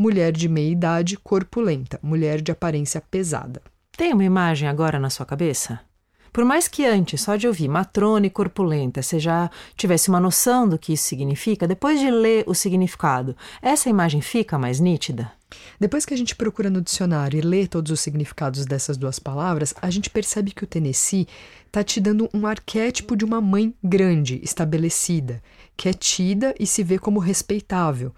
Mulher 0.00 0.30
de 0.30 0.48
meia 0.48 0.70
idade, 0.70 1.16
corpulenta, 1.16 1.98
mulher 2.00 2.40
de 2.40 2.52
aparência 2.52 3.00
pesada. 3.00 3.60
Tem 3.96 4.12
uma 4.12 4.22
imagem 4.22 4.68
agora 4.68 4.96
na 4.96 5.10
sua 5.10 5.26
cabeça? 5.26 5.80
Por 6.32 6.44
mais 6.44 6.68
que 6.68 6.86
antes, 6.86 7.20
só 7.20 7.34
de 7.34 7.48
ouvir 7.48 7.66
matrona 7.66 8.24
e 8.24 8.30
corpulenta, 8.30 9.02
você 9.02 9.18
já 9.18 9.50
tivesse 9.76 10.08
uma 10.08 10.20
noção 10.20 10.68
do 10.68 10.78
que 10.78 10.92
isso 10.92 11.02
significa, 11.02 11.66
depois 11.66 11.98
de 11.98 12.12
ler 12.12 12.44
o 12.46 12.54
significado, 12.54 13.36
essa 13.60 13.90
imagem 13.90 14.20
fica 14.20 14.56
mais 14.56 14.78
nítida? 14.78 15.32
Depois 15.80 16.06
que 16.06 16.14
a 16.14 16.16
gente 16.16 16.36
procura 16.36 16.70
no 16.70 16.80
dicionário 16.80 17.36
e 17.36 17.42
lê 17.42 17.66
todos 17.66 17.90
os 17.90 17.98
significados 17.98 18.64
dessas 18.64 18.96
duas 18.96 19.18
palavras, 19.18 19.74
a 19.82 19.90
gente 19.90 20.10
percebe 20.10 20.52
que 20.52 20.62
o 20.62 20.66
Tennessee 20.68 21.26
está 21.66 21.82
te 21.82 22.00
dando 22.00 22.30
um 22.32 22.46
arquétipo 22.46 23.16
de 23.16 23.24
uma 23.24 23.40
mãe 23.40 23.74
grande, 23.82 24.38
estabelecida, 24.44 25.42
que 25.76 25.88
é 25.88 25.92
tida 25.92 26.54
e 26.56 26.68
se 26.68 26.84
vê 26.84 27.00
como 27.00 27.18
respeitável. 27.18 28.14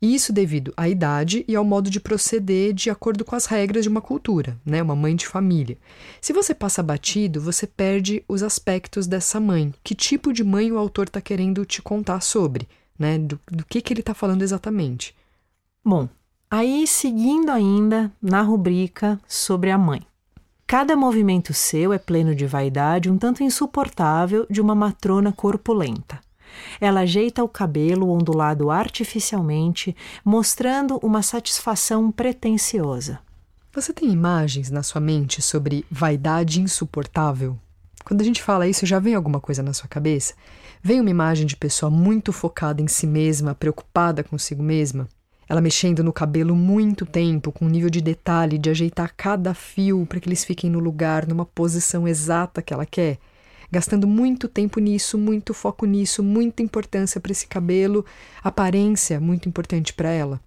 Isso 0.00 0.32
devido 0.32 0.72
à 0.76 0.88
idade 0.88 1.44
e 1.48 1.56
ao 1.56 1.64
modo 1.64 1.90
de 1.90 2.00
proceder 2.00 2.72
de 2.72 2.90
acordo 2.90 3.24
com 3.24 3.34
as 3.34 3.46
regras 3.46 3.82
de 3.82 3.88
uma 3.88 4.00
cultura, 4.00 4.56
né? 4.64 4.82
Uma 4.82 4.94
mãe 4.94 5.16
de 5.16 5.26
família. 5.26 5.76
Se 6.20 6.32
você 6.32 6.54
passa 6.54 6.82
batido, 6.82 7.40
você 7.40 7.66
perde 7.66 8.22
os 8.28 8.42
aspectos 8.42 9.06
dessa 9.06 9.40
mãe. 9.40 9.74
Que 9.82 9.94
tipo 9.94 10.32
de 10.32 10.44
mãe 10.44 10.70
o 10.70 10.78
autor 10.78 11.06
está 11.06 11.20
querendo 11.20 11.64
te 11.64 11.82
contar 11.82 12.20
sobre? 12.20 12.68
né? 12.98 13.18
Do, 13.18 13.38
do 13.50 13.64
que, 13.64 13.80
que 13.80 13.92
ele 13.92 14.00
está 14.00 14.12
falando 14.12 14.42
exatamente. 14.42 15.14
Bom, 15.84 16.08
aí 16.50 16.86
seguindo 16.86 17.50
ainda 17.50 18.10
na 18.20 18.42
rubrica 18.42 19.20
sobre 19.26 19.70
a 19.70 19.78
mãe. 19.78 20.02
Cada 20.66 20.96
movimento 20.96 21.54
seu 21.54 21.92
é 21.94 21.98
pleno 21.98 22.34
de 22.34 22.46
vaidade, 22.46 23.10
um 23.10 23.16
tanto 23.16 23.42
insuportável, 23.42 24.46
de 24.50 24.60
uma 24.60 24.74
matrona 24.74 25.32
corpulenta. 25.32 26.20
Ela 26.80 27.00
ajeita 27.00 27.42
o 27.42 27.48
cabelo 27.48 28.10
ondulado 28.10 28.70
artificialmente, 28.70 29.96
mostrando 30.24 30.98
uma 31.02 31.22
satisfação 31.22 32.10
pretensiosa. 32.10 33.20
Você 33.72 33.92
tem 33.92 34.10
imagens 34.10 34.70
na 34.70 34.82
sua 34.82 35.00
mente 35.00 35.40
sobre 35.40 35.84
vaidade 35.90 36.60
insuportável? 36.60 37.58
Quando 38.04 38.22
a 38.22 38.24
gente 38.24 38.42
fala 38.42 38.66
isso, 38.66 38.86
já 38.86 38.98
vem 38.98 39.14
alguma 39.14 39.40
coisa 39.40 39.62
na 39.62 39.74
sua 39.74 39.86
cabeça? 39.88 40.34
Vem 40.82 41.00
uma 41.00 41.10
imagem 41.10 41.46
de 41.46 41.56
pessoa 41.56 41.90
muito 41.90 42.32
focada 42.32 42.80
em 42.80 42.88
si 42.88 43.06
mesma, 43.06 43.54
preocupada 43.54 44.24
consigo 44.24 44.62
mesma? 44.62 45.06
Ela 45.48 45.60
mexendo 45.60 46.04
no 46.04 46.12
cabelo 46.12 46.54
muito 46.54 47.06
tempo, 47.06 47.52
com 47.52 47.66
um 47.66 47.68
nível 47.68 47.90
de 47.90 48.00
detalhe 48.00 48.58
de 48.58 48.70
ajeitar 48.70 49.14
cada 49.16 49.54
fio 49.54 50.06
para 50.06 50.20
que 50.20 50.28
eles 50.28 50.44
fiquem 50.44 50.70
no 50.70 50.78
lugar, 50.78 51.26
numa 51.26 51.44
posição 51.44 52.06
exata 52.06 52.62
que 52.62 52.72
ela 52.72 52.86
quer? 52.86 53.18
Gastando 53.70 54.06
muito 54.06 54.48
tempo 54.48 54.80
nisso, 54.80 55.18
muito 55.18 55.52
foco 55.52 55.84
nisso, 55.86 56.22
muita 56.22 56.62
importância 56.62 57.20
para 57.20 57.32
esse 57.32 57.46
cabelo, 57.46 58.04
aparência 58.42 59.20
muito 59.20 59.48
importante 59.48 59.92
para 59.92 60.10
ela. 60.10 60.40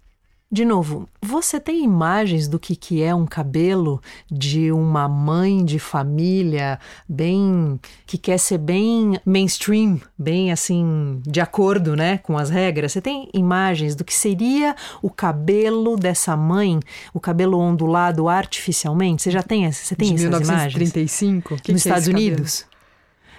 De 0.52 0.66
novo, 0.66 1.08
você 1.22 1.58
tem 1.58 1.82
imagens 1.82 2.46
do 2.46 2.60
que, 2.60 2.76
que 2.76 3.02
é 3.02 3.14
um 3.14 3.24
cabelo 3.24 4.02
de 4.30 4.70
uma 4.70 5.08
mãe 5.08 5.64
de 5.64 5.78
família 5.78 6.78
bem 7.08 7.80
que 8.04 8.18
quer 8.18 8.36
ser 8.36 8.58
bem 8.58 9.18
mainstream, 9.24 9.98
bem 10.18 10.52
assim 10.52 11.22
de 11.26 11.40
acordo, 11.40 11.96
né, 11.96 12.18
com 12.18 12.36
as 12.36 12.50
regras? 12.50 12.92
Você 12.92 13.00
tem 13.00 13.30
imagens 13.32 13.94
do 13.94 14.04
que 14.04 14.12
seria 14.12 14.76
o 15.00 15.08
cabelo 15.08 15.96
dessa 15.96 16.36
mãe, 16.36 16.78
o 17.14 17.20
cabelo 17.20 17.58
ondulado 17.58 18.28
artificialmente? 18.28 19.22
Você 19.22 19.30
já 19.30 19.42
tem, 19.42 19.72
você 19.72 19.96
tem 19.96 20.14
de 20.14 20.26
essas 20.26 20.38
1935? 20.38 21.48
imagens? 21.48 21.62
Que 21.62 21.72
Nos 21.72 21.82
que 21.82 21.88
é 21.88 21.92
Estados 21.92 22.08
Unidos? 22.08 22.71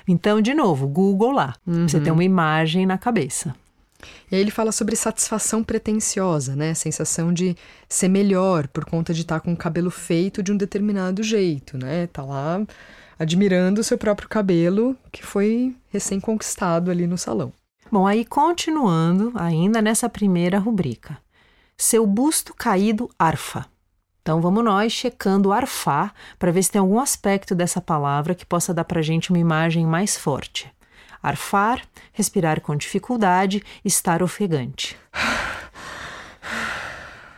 Então, 0.07 0.41
de 0.41 0.53
novo, 0.53 0.87
Google 0.87 1.31
lá. 1.31 1.55
Uhum. 1.65 1.87
Você 1.87 1.99
tem 1.99 2.11
uma 2.11 2.23
imagem 2.23 2.85
na 2.85 2.97
cabeça. 2.97 3.55
E 4.31 4.35
aí 4.35 4.41
ele 4.41 4.51
fala 4.51 4.71
sobre 4.71 4.95
satisfação 4.95 5.63
pretensiosa, 5.63 6.55
né? 6.55 6.73
Sensação 6.73 7.31
de 7.31 7.55
ser 7.87 8.09
melhor 8.09 8.67
por 8.67 8.85
conta 8.85 9.13
de 9.13 9.21
estar 9.21 9.39
tá 9.39 9.45
com 9.45 9.53
o 9.53 9.57
cabelo 9.57 9.89
feito 9.89 10.43
de 10.43 10.51
um 10.51 10.57
determinado 10.57 11.23
jeito, 11.23 11.77
né? 11.77 12.07
Tá 12.07 12.23
lá 12.23 12.61
admirando 13.17 13.81
o 13.81 13.83
seu 13.83 13.97
próprio 13.97 14.27
cabelo 14.27 14.95
que 15.11 15.25
foi 15.25 15.75
recém-conquistado 15.89 16.91
ali 16.91 17.07
no 17.07 17.17
salão. 17.17 17.53
Bom, 17.91 18.07
aí 18.07 18.25
continuando 18.25 19.31
ainda 19.35 19.81
nessa 19.81 20.09
primeira 20.09 20.57
rubrica. 20.57 21.17
Seu 21.77 22.05
busto 22.05 22.53
caído 22.53 23.09
arfa. 23.17 23.65
Então 24.23 24.39
vamos 24.39 24.63
nós 24.63 24.93
checando 24.93 25.51
arfar 25.51 26.13
para 26.39 26.49
ver 26.49 26.63
se 26.63 26.71
tem 26.71 26.79
algum 26.79 26.97
aspecto 26.97 27.53
dessa 27.53 27.81
palavra 27.81 28.33
que 28.33 28.45
possa 28.45 28.73
dar 28.73 28.85
para 28.85 29.01
gente 29.01 29.31
uma 29.31 29.37
imagem 29.37 29.85
mais 29.85 30.15
forte. 30.15 30.71
Arfar, 31.21 31.81
respirar 32.13 32.61
com 32.61 32.73
dificuldade, 32.73 33.61
estar 33.83 34.23
ofegante. 34.23 34.97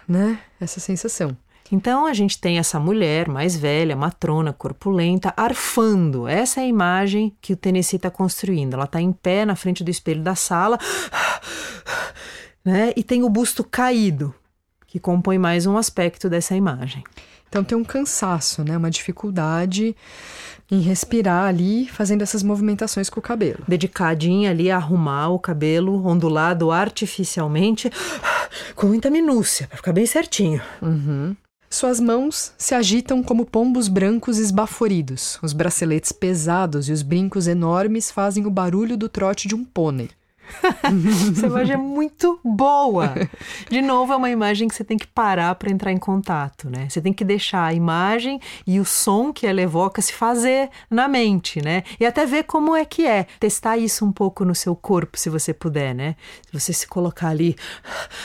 Né? 0.08 0.38
Essa 0.62 0.80
sensação. 0.80 1.36
Então 1.72 2.06
a 2.06 2.14
gente 2.14 2.40
tem 2.40 2.60
essa 2.60 2.80
mulher 2.80 3.28
mais 3.28 3.58
velha, 3.58 3.96
matrona, 3.96 4.54
corpulenta, 4.54 5.34
arfando. 5.36 6.28
Essa 6.28 6.62
é 6.62 6.66
a 6.66 6.68
imagem 6.68 7.36
que 7.42 7.54
o 7.54 7.58
Tennessee 7.58 7.98
está 7.98 8.12
construindo. 8.12 8.76
Ela 8.76 8.84
está 8.84 9.02
em 9.02 9.12
pé 9.12 9.46
na 9.46 9.56
frente 9.56 9.84
do 9.84 9.90
espelho 9.90 10.22
da 10.22 10.36
sala, 10.36 10.78
né? 12.64 12.94
E 12.96 13.04
tem 13.04 13.24
o 13.24 13.30
busto 13.30 13.64
caído, 13.64 14.32
que 14.96 15.00
compõe 15.02 15.38
mais 15.38 15.66
um 15.66 15.76
aspecto 15.76 16.30
dessa 16.30 16.56
imagem. 16.56 17.04
Então 17.50 17.66
tem 17.66 17.78
um 17.78 17.84
cansaço, 17.84 18.64
né? 18.64 18.78
Uma 18.78 18.90
dificuldade 18.90 19.94
em 20.72 20.80
respirar 20.80 21.48
ali, 21.48 21.86
fazendo 21.90 22.22
essas 22.22 22.42
movimentações 22.42 23.10
com 23.10 23.20
o 23.20 23.22
cabelo. 23.22 23.60
Dedicadinha 23.68 24.52
ali 24.52 24.72
a 24.72 24.78
arrumar 24.78 25.32
o 25.32 25.38
cabelo 25.38 26.08
ondulado 26.08 26.72
artificialmente, 26.72 27.92
com 28.74 28.88
muita 28.88 29.10
minúcia, 29.10 29.68
para 29.68 29.76
ficar 29.76 29.92
bem 29.92 30.06
certinho. 30.06 30.62
Uhum. 30.82 31.36
Suas 31.70 32.00
mãos 32.00 32.54
se 32.58 32.74
agitam 32.74 33.22
como 33.22 33.46
pombos 33.46 33.90
brancos 33.90 34.38
esbaforidos. 34.38 35.38
Os 35.44 35.52
braceletes 35.52 36.14
pesados 36.14 36.88
e 36.88 36.94
os 36.94 37.02
brincos 37.02 37.48
enormes 37.48 38.10
fazem 38.10 38.46
o 38.46 38.50
barulho 38.50 38.96
do 38.96 39.10
trote 39.10 39.46
de 39.46 39.56
um 39.56 39.66
pônei. 39.66 40.10
Essa 41.32 41.48
imagem 41.48 41.74
é 41.74 41.78
muito 41.78 42.40
boa. 42.44 43.14
De 43.70 43.82
novo, 43.82 44.14
é 44.14 44.16
uma 44.16 44.30
imagem 44.30 44.68
que 44.68 44.76
você 44.76 44.84
tem 44.84 44.98
que 44.98 45.08
parar 45.08 45.56
para 45.56 45.72
entrar 45.72 45.92
em 45.92 45.98
contato, 45.98 46.70
né? 46.70 46.88
Você 46.90 47.02
tem 47.02 47.14
que 47.14 47.24
deixar 47.24 47.66
a 47.66 47.74
imagem 47.74 48.40
e 48.66 48.80
o 48.80 48.86
som 48.86 49.32
que 49.32 49.46
ela 49.46 49.62
evoca 49.62 50.02
se 50.02 50.14
fazer 50.14 50.70
na 50.90 51.08
mente, 51.08 51.62
né? 51.62 51.84
E 52.00 52.06
até 52.06 52.26
ver 52.26 52.44
como 52.44 52.76
é 52.76 52.86
que 52.86 53.06
é. 53.06 53.26
Testar 53.40 53.78
isso 53.78 54.06
um 54.06 54.12
pouco 54.12 54.46
no 54.46 54.56
seu 54.56 54.76
corpo, 54.76 55.18
se 55.18 55.30
você 55.30 55.54
puder, 55.54 55.94
né? 55.94 56.16
Se 56.46 56.60
você 56.60 56.74
se 56.74 56.88
colocar 56.88 57.30
ali, 57.30 57.56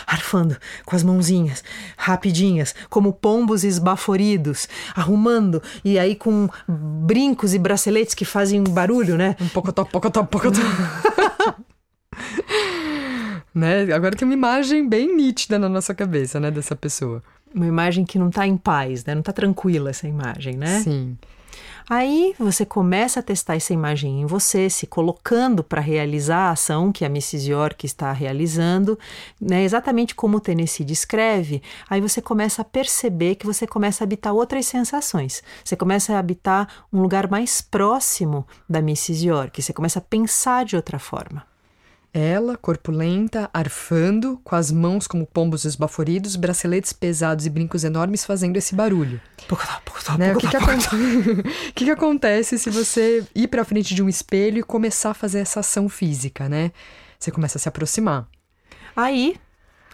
arfando 0.07 0.57
com 0.85 0.97
as 0.97 1.03
mãozinhas, 1.03 1.63
rapidinhas, 1.97 2.75
como 2.89 3.13
pombos 3.13 3.65
esbaforidos, 3.65 4.69
arrumando, 4.95 5.63
e 5.85 5.99
aí 5.99 6.15
com 6.15 6.49
brincos 6.69 7.55
e 7.55 7.59
braceletes 7.59 8.15
que 8.15 8.25
fazem 8.25 8.63
barulho, 8.63 9.17
né? 9.17 9.37
Um 9.41 9.49
pouco 9.49 9.73
top, 9.73 9.91
pouco 9.91 10.11
top, 10.11 10.29
pouco 10.31 10.51
top. 10.51 11.61
né? 13.55 13.93
Agora 13.93 14.17
tem 14.17 14.27
uma 14.27 14.35
imagem 14.35 14.89
bem 14.89 15.15
nítida 15.15 15.59
na 15.59 15.69
nossa 15.69 15.95
cabeça, 15.95 16.39
né, 16.41 16.51
dessa 16.51 16.77
pessoa. 16.77 17.23
Uma 17.55 17.67
imagem 17.67 18.05
que 18.05 18.19
não 18.19 18.29
está 18.29 18.47
em 18.47 18.57
paz, 18.57 19.05
né? 19.05 19.15
Não 19.15 19.21
está 19.21 19.33
tranquila 19.33 19.91
essa 19.91 20.07
imagem, 20.07 20.57
né? 20.57 20.81
Sim. 20.81 21.17
Aí 21.91 22.37
você 22.39 22.65
começa 22.65 23.19
a 23.19 23.23
testar 23.23 23.57
essa 23.57 23.73
imagem 23.73 24.21
em 24.21 24.25
você, 24.25 24.71
se 24.71 24.87
colocando 24.87 25.65
para 25.65 25.81
realizar 25.81 26.49
a 26.49 26.51
ação 26.53 26.93
que 26.93 27.05
a 27.05 27.09
Mrs. 27.09 27.51
York 27.51 27.85
está 27.85 28.13
realizando, 28.13 28.97
né, 29.41 29.65
exatamente 29.65 30.15
como 30.15 30.37
o 30.37 30.41
Tennessee 30.41 30.87
descreve. 30.87 31.61
Aí 31.89 32.01
você 32.01 32.23
começa 32.23 32.63
a 32.63 32.65
perceber 32.65 33.35
que 33.35 33.45
você 33.45 33.67
começa 33.67 34.05
a 34.05 34.07
habitar 34.07 34.33
outras 34.33 34.67
sensações. 34.67 35.43
Você 35.65 35.75
começa 35.75 36.15
a 36.15 36.21
habitar 36.21 36.69
um 36.93 37.03
lugar 37.03 37.29
mais 37.29 37.61
próximo 37.61 38.47
da 38.69 38.79
Mrs. 38.79 39.27
York. 39.27 39.61
Você 39.61 39.73
começa 39.73 39.99
a 39.99 40.03
pensar 40.03 40.65
de 40.65 40.77
outra 40.77 41.01
forma. 41.01 41.50
Ela, 42.13 42.57
corpulenta, 42.57 43.49
arfando, 43.55 44.41
com 44.43 44.57
as 44.57 44.73
mãos 44.73 45.07
como 45.07 45.25
pombos 45.25 45.65
esbaforidos, 45.65 46.35
braceletes 46.35 46.93
pesados 46.93 47.47
e 47.47 47.51
brincos 47.51 47.85
enormes 47.85 48.25
fazendo 48.25 48.57
esse 48.57 48.75
barulho. 48.75 49.21
Né? 50.19 50.35
O 50.35 50.39
que, 50.39 50.49
que, 50.49 50.57
o 51.71 51.73
que, 51.73 51.85
que 51.85 51.91
acontece 51.91 52.59
se 52.59 52.69
você 52.69 53.25
ir 53.35 53.47
para 53.47 53.65
frente 53.65 53.95
de 53.95 54.03
um 54.03 54.09
espelho 54.09 54.59
e 54.59 54.63
começar 54.63 55.11
a 55.11 55.15
fazer 55.15 55.39
essa 55.39 55.61
ação 55.61 55.89
física, 55.89 56.49
né? 56.49 56.73
Você 57.19 57.31
começa 57.31 57.59
a 57.59 57.61
se 57.61 57.69
aproximar. 57.69 58.27
Aí 58.97 59.37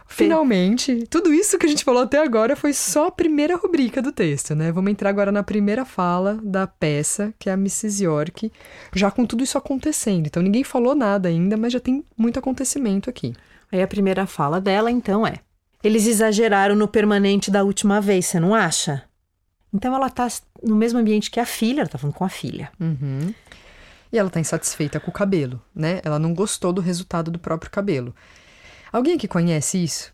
Finalmente, 0.09 1.05
tudo 1.11 1.35
isso 1.35 1.59
que 1.59 1.67
a 1.67 1.69
gente 1.69 1.85
falou 1.85 2.03
até 2.03 2.23
agora 2.23 2.55
foi 2.55 2.73
só 2.73 3.09
a 3.09 3.11
primeira 3.11 3.57
rubrica 3.57 4.01
do 4.01 4.13
texto, 4.13 4.55
né? 4.55 4.71
Vamos 4.71 4.91
entrar 4.91 5.11
agora 5.11 5.33
na 5.33 5.43
primeira 5.43 5.85
fala 5.85 6.39
da 6.43 6.67
peça, 6.67 7.35
que 7.39 7.51
é 7.51 7.53
a 7.53 7.57
Mrs. 7.57 8.05
York, 8.05 8.53
já 8.95 9.11
com 9.11 9.27
tudo 9.27 9.43
isso 9.43 9.59
acontecendo. 9.59 10.27
Então 10.27 10.43
ninguém 10.43 10.63
falou 10.63 10.95
nada 10.95 11.29
ainda, 11.29 11.57
mas 11.57 11.73
já 11.73 11.81
tem 11.81 12.05
muito 12.17 12.39
acontecimento 12.39 13.11
aqui. 13.11 13.35
Aí 13.71 13.83
a 13.83 13.89
primeira 13.89 14.27
fala 14.27 14.61
dela, 14.61 14.91
então, 14.91 15.27
é: 15.27 15.41
Eles 15.83 16.07
exageraram 16.07 16.77
no 16.77 16.87
permanente 16.87 17.51
da 17.51 17.65
última 17.65 18.01
vez, 18.01 18.27
você 18.27 18.39
não 18.39 18.55
acha? 18.55 19.03
Então 19.75 19.95
ela 19.95 20.09
tá 20.09 20.29
no 20.63 20.77
mesmo 20.77 20.99
ambiente 20.99 21.31
que 21.31 21.41
a 21.41 21.47
filha, 21.47 21.81
ela 21.81 21.89
tá 21.89 21.99
falando 21.99 22.15
com 22.15 22.25
a 22.25 22.29
filha. 22.29 22.71
Uhum. 22.81 23.35
E 24.13 24.19
ela 24.19 24.31
tá 24.31 24.39
insatisfeita 24.39 25.01
com 25.01 25.11
o 25.11 25.15
cabelo, 25.15 25.61
né? 25.75 26.01
Ela 26.05 26.19
não 26.19 26.33
gostou 26.33 26.73
do 26.73 26.81
resultado 26.81 27.31
do 27.31 27.39
próprio 27.39 27.71
cabelo. 27.71 28.15
Alguém 28.97 29.17
aqui 29.17 29.29
conhece 29.29 29.85
isso? 29.85 30.11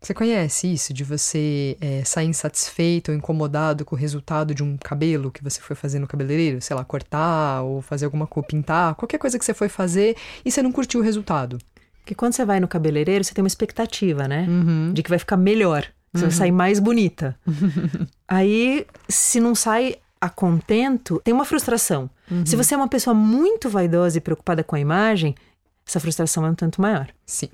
Você 0.00 0.14
conhece 0.14 0.72
isso 0.72 0.94
de 0.94 1.02
você 1.02 1.76
é, 1.80 2.04
sair 2.04 2.28
insatisfeito 2.28 3.10
ou 3.10 3.16
incomodado 3.16 3.84
com 3.84 3.96
o 3.96 3.98
resultado 3.98 4.54
de 4.54 4.62
um 4.62 4.76
cabelo 4.76 5.32
que 5.32 5.42
você 5.42 5.60
foi 5.60 5.74
fazer 5.74 5.98
no 5.98 6.06
cabeleireiro? 6.06 6.60
Sei 6.60 6.76
lá, 6.76 6.84
cortar 6.84 7.62
ou 7.62 7.82
fazer 7.82 8.04
alguma 8.04 8.28
coisa, 8.28 8.46
pintar, 8.46 8.94
qualquer 8.94 9.18
coisa 9.18 9.36
que 9.36 9.44
você 9.44 9.52
foi 9.52 9.68
fazer 9.68 10.16
e 10.44 10.50
você 10.52 10.62
não 10.62 10.70
curtiu 10.70 11.00
o 11.00 11.02
resultado. 11.02 11.58
Porque 11.98 12.14
quando 12.14 12.32
você 12.32 12.44
vai 12.44 12.60
no 12.60 12.68
cabeleireiro, 12.68 13.24
você 13.24 13.34
tem 13.34 13.42
uma 13.42 13.48
expectativa, 13.48 14.28
né? 14.28 14.46
Uhum. 14.48 14.92
De 14.92 15.02
que 15.02 15.10
vai 15.10 15.18
ficar 15.18 15.36
melhor, 15.36 15.84
você 16.12 16.22
uhum. 16.22 16.30
vai 16.30 16.38
sair 16.38 16.52
mais 16.52 16.78
bonita. 16.78 17.36
Aí, 18.28 18.86
se 19.08 19.40
não 19.40 19.56
sai 19.56 19.96
a 20.20 20.30
contento, 20.30 21.20
tem 21.24 21.34
uma 21.34 21.44
frustração. 21.44 22.08
Uhum. 22.30 22.46
Se 22.46 22.54
você 22.54 22.74
é 22.74 22.76
uma 22.76 22.86
pessoa 22.86 23.12
muito 23.12 23.68
vaidosa 23.68 24.18
e 24.18 24.20
preocupada 24.20 24.62
com 24.62 24.76
a 24.76 24.80
imagem, 24.80 25.34
essa 25.84 25.98
frustração 25.98 26.46
é 26.46 26.50
um 26.50 26.54
tanto 26.54 26.80
maior. 26.80 27.08
Sim. 27.26 27.48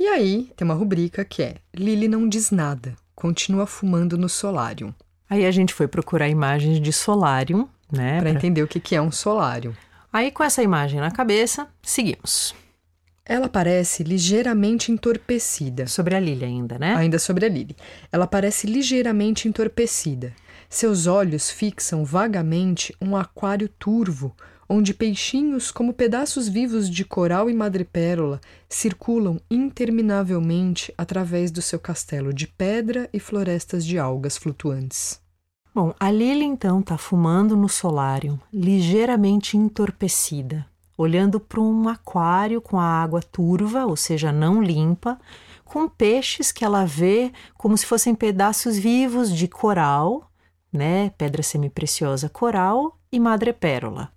E 0.00 0.08
aí 0.08 0.50
tem 0.56 0.64
uma 0.64 0.72
rubrica 0.72 1.22
que 1.26 1.42
é 1.42 1.56
Lily 1.76 2.08
não 2.08 2.26
diz 2.26 2.50
nada, 2.50 2.96
continua 3.14 3.66
fumando 3.66 4.16
no 4.16 4.30
solário. 4.30 4.94
Aí 5.28 5.44
a 5.44 5.50
gente 5.50 5.74
foi 5.74 5.86
procurar 5.86 6.26
imagens 6.26 6.80
de 6.80 6.90
solário, 6.90 7.68
né? 7.92 8.12
Para 8.12 8.30
pra... 8.30 8.30
entender 8.30 8.62
o 8.62 8.66
que, 8.66 8.80
que 8.80 8.96
é 8.96 9.02
um 9.02 9.12
solário. 9.12 9.76
Aí 10.10 10.30
com 10.30 10.42
essa 10.42 10.62
imagem 10.62 11.00
na 11.00 11.10
cabeça, 11.10 11.68
seguimos. 11.82 12.54
Ela 13.26 13.46
parece 13.46 14.02
ligeiramente 14.02 14.90
entorpecida. 14.90 15.86
Sobre 15.86 16.16
a 16.16 16.18
Lily 16.18 16.46
ainda, 16.46 16.78
né? 16.78 16.96
Ainda 16.96 17.18
sobre 17.18 17.44
a 17.44 17.48
Lily. 17.50 17.76
Ela 18.10 18.26
parece 18.26 18.66
ligeiramente 18.66 19.48
entorpecida. 19.48 20.32
Seus 20.66 21.06
olhos 21.06 21.50
fixam 21.50 22.06
vagamente 22.06 22.96
um 23.02 23.14
aquário 23.14 23.68
turvo, 23.68 24.34
onde 24.72 24.94
peixinhos 24.94 25.72
como 25.72 25.92
pedaços 25.92 26.48
vivos 26.48 26.88
de 26.88 27.04
coral 27.04 27.50
e 27.50 27.52
madrepérola 27.52 28.40
circulam 28.68 29.40
interminavelmente 29.50 30.94
através 30.96 31.50
do 31.50 31.60
seu 31.60 31.80
castelo 31.80 32.32
de 32.32 32.46
pedra 32.46 33.10
e 33.12 33.18
florestas 33.18 33.84
de 33.84 33.98
algas 33.98 34.36
flutuantes. 34.36 35.20
Bom, 35.74 35.92
a 35.98 36.08
Lily 36.12 36.44
então 36.44 36.78
está 36.78 36.96
fumando 36.96 37.56
no 37.56 37.68
solário, 37.68 38.40
ligeiramente 38.52 39.56
entorpecida, 39.56 40.64
olhando 40.96 41.40
para 41.40 41.60
um 41.60 41.88
aquário 41.88 42.60
com 42.60 42.78
a 42.78 42.84
água 42.84 43.20
turva, 43.20 43.86
ou 43.86 43.96
seja, 43.96 44.30
não 44.30 44.62
limpa, 44.62 45.18
com 45.64 45.88
peixes 45.88 46.52
que 46.52 46.64
ela 46.64 46.84
vê 46.84 47.32
como 47.58 47.76
se 47.76 47.86
fossem 47.86 48.14
pedaços 48.14 48.78
vivos 48.78 49.34
de 49.34 49.48
coral, 49.48 50.30
né, 50.72 51.10
pedra 51.18 51.42
semipreciosa 51.42 52.28
coral 52.28 52.96
e 53.10 53.18
madrepérola. 53.18 54.12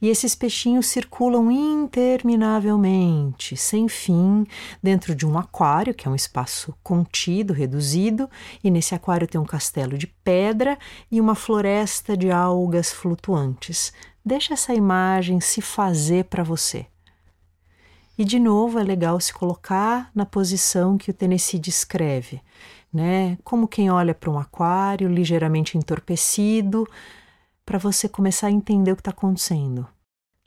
E 0.00 0.08
esses 0.08 0.34
peixinhos 0.34 0.86
circulam 0.86 1.50
interminavelmente, 1.50 3.56
sem 3.56 3.88
fim, 3.88 4.46
dentro 4.82 5.14
de 5.14 5.26
um 5.26 5.38
aquário, 5.38 5.94
que 5.94 6.06
é 6.06 6.10
um 6.10 6.14
espaço 6.14 6.74
contido, 6.82 7.52
reduzido, 7.52 8.28
e 8.62 8.70
nesse 8.70 8.94
aquário 8.94 9.26
tem 9.26 9.40
um 9.40 9.46
castelo 9.46 9.96
de 9.96 10.06
pedra 10.06 10.78
e 11.10 11.20
uma 11.20 11.34
floresta 11.34 12.16
de 12.16 12.30
algas 12.30 12.92
flutuantes. 12.92 13.92
Deixa 14.24 14.54
essa 14.54 14.72
imagem 14.72 15.40
se 15.40 15.60
fazer 15.60 16.24
para 16.24 16.42
você. 16.42 16.86
E 18.16 18.24
de 18.24 18.38
novo 18.38 18.78
é 18.78 18.82
legal 18.82 19.18
se 19.18 19.34
colocar 19.34 20.10
na 20.14 20.24
posição 20.24 20.96
que 20.96 21.10
o 21.10 21.14
Tennessee 21.14 21.58
descreve, 21.58 22.40
né? 22.92 23.36
Como 23.42 23.66
quem 23.66 23.90
olha 23.90 24.14
para 24.14 24.30
um 24.30 24.38
aquário 24.38 25.08
ligeiramente 25.08 25.76
entorpecido, 25.76 26.88
para 27.64 27.78
você 27.78 28.08
começar 28.08 28.48
a 28.48 28.52
entender 28.52 28.92
o 28.92 28.96
que 28.96 29.00
está 29.00 29.10
acontecendo. 29.10 29.86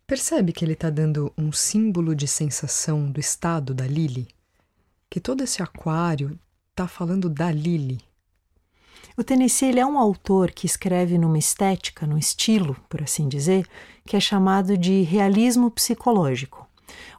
Percebe 0.05 0.53
que 0.53 0.63
ele 0.63 0.73
está 0.73 0.89
dando 0.89 1.33
um 1.37 1.51
símbolo 1.51 2.15
de 2.15 2.27
sensação 2.27 3.11
do 3.11 3.19
estado 3.19 3.73
da 3.73 3.85
Lily? 3.85 4.27
Que 5.09 5.19
todo 5.19 5.43
esse 5.43 5.61
aquário 5.61 6.39
está 6.69 6.87
falando 6.87 7.29
da 7.29 7.51
Lily. 7.51 7.99
O 9.17 9.23
Tennessee 9.23 9.69
ele 9.69 9.79
é 9.79 9.85
um 9.85 9.97
autor 9.97 10.51
que 10.51 10.67
escreve 10.67 11.17
numa 11.17 11.39
estética, 11.39 12.05
num 12.05 12.17
estilo, 12.17 12.75
por 12.87 13.01
assim 13.01 13.27
dizer, 13.27 13.67
que 14.05 14.15
é 14.15 14.19
chamado 14.19 14.77
de 14.77 15.01
realismo 15.01 15.71
psicológico. 15.71 16.67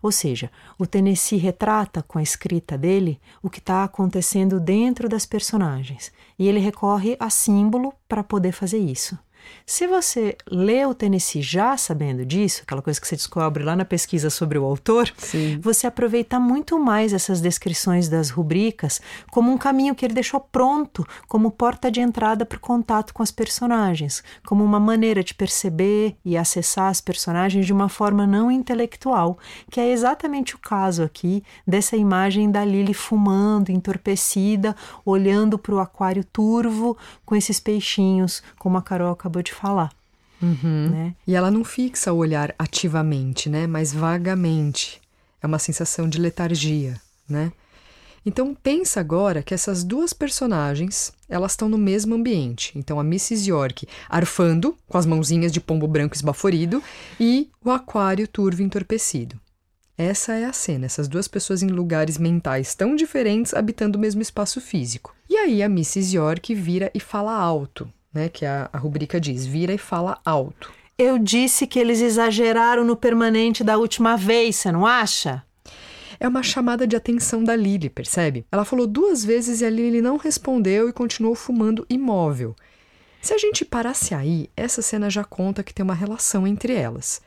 Ou 0.00 0.12
seja, 0.12 0.50
o 0.78 0.86
Tennessee 0.86 1.38
retrata 1.38 2.02
com 2.02 2.18
a 2.18 2.22
escrita 2.22 2.78
dele 2.78 3.20
o 3.42 3.50
que 3.50 3.58
está 3.58 3.84
acontecendo 3.84 4.60
dentro 4.60 5.08
das 5.08 5.26
personagens 5.26 6.12
e 6.38 6.48
ele 6.48 6.60
recorre 6.60 7.16
a 7.18 7.28
símbolo 7.28 7.92
para 8.08 8.24
poder 8.24 8.52
fazer 8.52 8.78
isso. 8.78 9.18
Se 9.66 9.86
você 9.86 10.36
lê 10.50 10.84
o 10.86 10.94
Tennessee 10.94 11.42
já 11.42 11.76
sabendo 11.76 12.24
disso, 12.24 12.62
aquela 12.62 12.80
coisa 12.80 13.00
que 13.00 13.06
você 13.06 13.16
descobre 13.16 13.62
lá 13.62 13.76
na 13.76 13.84
pesquisa 13.84 14.30
sobre 14.30 14.58
o 14.58 14.64
autor, 14.64 15.12
Sim. 15.18 15.58
você 15.60 15.86
aproveita 15.86 16.40
muito 16.40 16.78
mais 16.78 17.12
essas 17.12 17.40
descrições 17.40 18.08
das 18.08 18.30
rubricas 18.30 19.00
como 19.30 19.52
um 19.52 19.58
caminho 19.58 19.94
que 19.94 20.04
ele 20.04 20.14
deixou 20.14 20.40
pronto, 20.40 21.06
como 21.28 21.50
porta 21.50 21.90
de 21.90 22.00
entrada 22.00 22.46
para 22.46 22.56
o 22.56 22.60
contato 22.60 23.12
com 23.12 23.22
as 23.22 23.30
personagens, 23.30 24.22
como 24.46 24.64
uma 24.64 24.80
maneira 24.80 25.22
de 25.22 25.34
perceber 25.34 26.16
e 26.24 26.36
acessar 26.36 26.88
as 26.88 27.00
personagens 27.00 27.66
de 27.66 27.72
uma 27.72 27.88
forma 27.88 28.26
não 28.26 28.50
intelectual, 28.50 29.38
que 29.70 29.80
é 29.80 29.90
exatamente 29.90 30.54
o 30.54 30.58
caso 30.58 31.02
aqui 31.02 31.42
dessa 31.66 31.96
imagem 31.96 32.50
da 32.50 32.64
Lily 32.64 32.94
fumando, 32.94 33.70
entorpecida, 33.70 34.74
olhando 35.04 35.58
para 35.58 35.74
o 35.74 35.78
aquário 35.78 36.24
turvo 36.24 36.96
com 37.24 37.34
esses 37.36 37.60
peixinhos, 37.60 38.42
como 38.58 38.78
a 38.78 38.82
Carol 38.82 39.12
acabou 39.12 39.37
de 39.42 39.52
falar. 39.52 39.92
Uhum. 40.40 40.90
Né? 40.90 41.14
E 41.26 41.34
ela 41.34 41.50
não 41.50 41.64
fixa 41.64 42.12
o 42.12 42.16
olhar 42.16 42.54
ativamente, 42.58 43.48
né? 43.48 43.66
Mas 43.66 43.92
vagamente. 43.92 45.00
É 45.42 45.46
uma 45.46 45.58
sensação 45.58 46.08
de 46.08 46.18
letargia, 46.18 47.00
né? 47.28 47.52
Então 48.26 48.54
pensa 48.54 49.00
agora 49.00 49.42
que 49.42 49.54
essas 49.54 49.82
duas 49.84 50.12
personagens, 50.12 51.12
elas 51.28 51.52
estão 51.52 51.68
no 51.68 51.78
mesmo 51.78 52.14
ambiente. 52.14 52.72
Então 52.76 52.98
a 52.98 53.04
Mrs. 53.04 53.48
York 53.48 53.86
arfando, 54.08 54.76
com 54.88 54.98
as 54.98 55.06
mãozinhas 55.06 55.52
de 55.52 55.60
pombo 55.60 55.86
branco 55.86 56.14
esbaforido, 56.14 56.82
e 57.18 57.48
o 57.64 57.70
aquário 57.70 58.26
turvo 58.28 58.62
entorpecido. 58.62 59.38
Essa 59.96 60.34
é 60.34 60.44
a 60.44 60.52
cena, 60.52 60.86
essas 60.86 61.08
duas 61.08 61.26
pessoas 61.26 61.62
em 61.62 61.68
lugares 61.68 62.18
mentais 62.18 62.74
tão 62.74 62.94
diferentes 62.94 63.54
habitando 63.54 63.96
o 63.96 64.00
mesmo 64.00 64.22
espaço 64.22 64.60
físico. 64.60 65.14
E 65.28 65.36
aí 65.36 65.62
a 65.62 65.66
Mrs. 65.66 66.14
York 66.14 66.54
vira 66.54 66.90
e 66.94 67.00
fala 67.00 67.32
alto, 67.32 67.90
né? 68.12 68.28
Que 68.28 68.44
a, 68.44 68.68
a 68.72 68.78
rubrica 68.78 69.20
diz: 69.20 69.46
vira 69.46 69.72
e 69.72 69.78
fala 69.78 70.18
alto. 70.24 70.72
Eu 70.96 71.18
disse 71.18 71.66
que 71.66 71.78
eles 71.78 72.00
exageraram 72.00 72.84
no 72.84 72.96
permanente 72.96 73.62
da 73.62 73.78
última 73.78 74.16
vez, 74.16 74.56
você 74.56 74.72
não 74.72 74.84
acha? 74.84 75.44
É 76.18 76.26
uma 76.26 76.42
chamada 76.42 76.86
de 76.86 76.96
atenção 76.96 77.44
da 77.44 77.54
Lily, 77.54 77.88
percebe? 77.88 78.44
Ela 78.50 78.64
falou 78.64 78.86
duas 78.86 79.24
vezes 79.24 79.60
e 79.60 79.64
a 79.64 79.70
Lily 79.70 80.02
não 80.02 80.16
respondeu 80.16 80.88
e 80.88 80.92
continuou 80.92 81.36
fumando 81.36 81.86
imóvel. 81.88 82.56
Se 83.22 83.32
a 83.32 83.38
gente 83.38 83.64
parasse 83.64 84.14
aí, 84.14 84.50
essa 84.56 84.82
cena 84.82 85.08
já 85.08 85.22
conta 85.22 85.62
que 85.62 85.72
tem 85.72 85.84
uma 85.84 85.94
relação 85.94 86.46
entre 86.46 86.72
elas. 86.74 87.20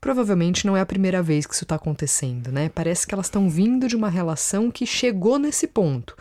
Provavelmente 0.00 0.66
não 0.66 0.76
é 0.76 0.80
a 0.80 0.86
primeira 0.86 1.22
vez 1.22 1.46
que 1.46 1.54
isso 1.54 1.64
está 1.64 1.74
acontecendo, 1.74 2.52
né? 2.52 2.68
Parece 2.68 3.06
que 3.06 3.14
elas 3.14 3.26
estão 3.26 3.48
vindo 3.48 3.88
de 3.88 3.96
uma 3.96 4.10
relação 4.10 4.70
que 4.70 4.86
chegou 4.86 5.38
nesse 5.38 5.66
ponto. 5.66 6.16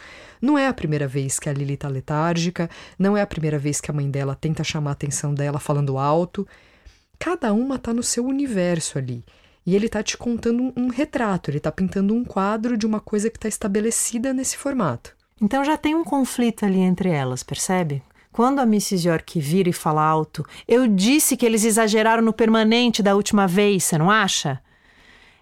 Não 0.45 0.59
é 0.59 0.67
a 0.67 0.73
primeira 0.75 1.07
vez 1.07 1.39
que 1.39 1.49
a 1.49 1.53
Lily 1.53 1.73
está 1.73 1.87
letárgica, 1.87 2.69
não 2.99 3.17
é 3.17 3.21
a 3.23 3.25
primeira 3.25 3.57
vez 3.57 3.81
que 3.81 3.89
a 3.89 3.93
mãe 3.95 4.07
dela 4.11 4.37
tenta 4.39 4.63
chamar 4.63 4.91
a 4.91 4.93
atenção 4.93 5.33
dela 5.33 5.57
falando 5.57 5.97
alto. 5.97 6.47
Cada 7.17 7.51
uma 7.51 7.77
está 7.77 7.91
no 7.91 8.03
seu 8.03 8.23
universo 8.23 8.99
ali. 8.99 9.25
E 9.65 9.75
ele 9.75 9.87
está 9.87 10.03
te 10.03 10.15
contando 10.15 10.71
um, 10.77 10.89
retrato, 10.89 11.49
ele 11.49 11.57
está 11.57 11.71
pintando 11.71 12.13
um 12.13 12.23
quadro 12.23 12.77
de 12.77 12.85
uma 12.85 12.99
coisa 12.99 13.27
que 13.27 13.39
está 13.39 13.47
estabelecida 13.47 14.33
nesse 14.33 14.55
formato. 14.55 15.15
Então 15.41 15.65
já 15.65 15.77
tem 15.77 15.95
um 15.95 16.03
conflito 16.03 16.63
ali 16.63 16.77
entre 16.77 17.09
elas, 17.09 17.41
percebe? 17.41 18.03
Quando 18.31 18.59
a 18.59 18.63
Mrs. 18.65 19.07
York 19.07 19.39
vira 19.39 19.69
e 19.69 19.73
fala 19.73 20.03
alto, 20.03 20.45
eu 20.67 20.85
disse 20.85 21.35
que 21.35 21.43
eles 21.43 21.65
exageraram 21.65 22.21
no 22.21 22.31
permanente 22.31 23.01
da 23.01 23.15
última 23.15 23.47
vez, 23.47 23.83
você 23.83 23.97
não 23.97 24.11
acha? 24.11 24.61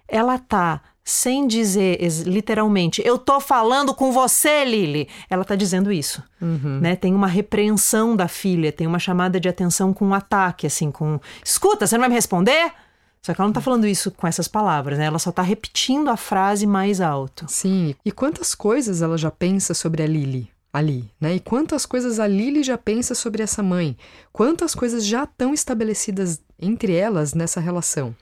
Ela 0.08 0.38
tá 0.38 0.80
sem 1.04 1.46
dizer 1.46 1.98
literalmente, 2.24 3.02
eu 3.04 3.18
tô 3.18 3.38
falando 3.38 3.94
com 3.94 4.10
você, 4.10 4.64
Lily. 4.64 5.06
Ela 5.28 5.44
tá 5.44 5.54
dizendo 5.54 5.92
isso, 5.92 6.22
uhum. 6.40 6.80
né? 6.80 6.96
Tem 6.96 7.14
uma 7.14 7.26
repreensão 7.26 8.16
da 8.16 8.26
filha, 8.26 8.72
tem 8.72 8.86
uma 8.86 8.98
chamada 8.98 9.38
de 9.38 9.48
atenção 9.48 9.92
com 9.92 10.06
um 10.06 10.14
ataque, 10.14 10.66
assim, 10.66 10.90
com 10.90 11.20
escuta, 11.44 11.86
você 11.86 11.96
não 11.96 12.00
vai 12.00 12.08
me 12.08 12.14
responder? 12.14 12.72
Só 13.20 13.32
que 13.32 13.40
ela 13.40 13.48
não 13.48 13.54
tá 13.54 13.60
falando 13.60 13.86
isso 13.86 14.10
com 14.10 14.26
essas 14.26 14.48
palavras, 14.48 14.98
né? 14.98 15.06
Ela 15.06 15.18
só 15.18 15.30
tá 15.30 15.42
repetindo 15.42 16.08
a 16.08 16.16
frase 16.16 16.66
mais 16.66 17.00
alto. 17.00 17.46
Sim. 17.48 17.94
E 18.04 18.10
quantas 18.10 18.54
coisas 18.54 19.02
ela 19.02 19.16
já 19.16 19.30
pensa 19.30 19.74
sobre 19.74 20.02
a 20.02 20.06
Lily 20.06 20.50
ali, 20.72 21.08
né? 21.20 21.36
E 21.36 21.40
quantas 21.40 21.86
coisas 21.86 22.18
a 22.18 22.26
Lily 22.26 22.62
já 22.62 22.76
pensa 22.76 23.14
sobre 23.14 23.42
essa 23.42 23.62
mãe? 23.62 23.96
Quantas 24.32 24.74
coisas 24.74 25.06
já 25.06 25.24
estão 25.24 25.54
estabelecidas 25.54 26.40
entre 26.58 26.94
elas 26.94 27.32
nessa 27.32 27.60
relação? 27.60 28.14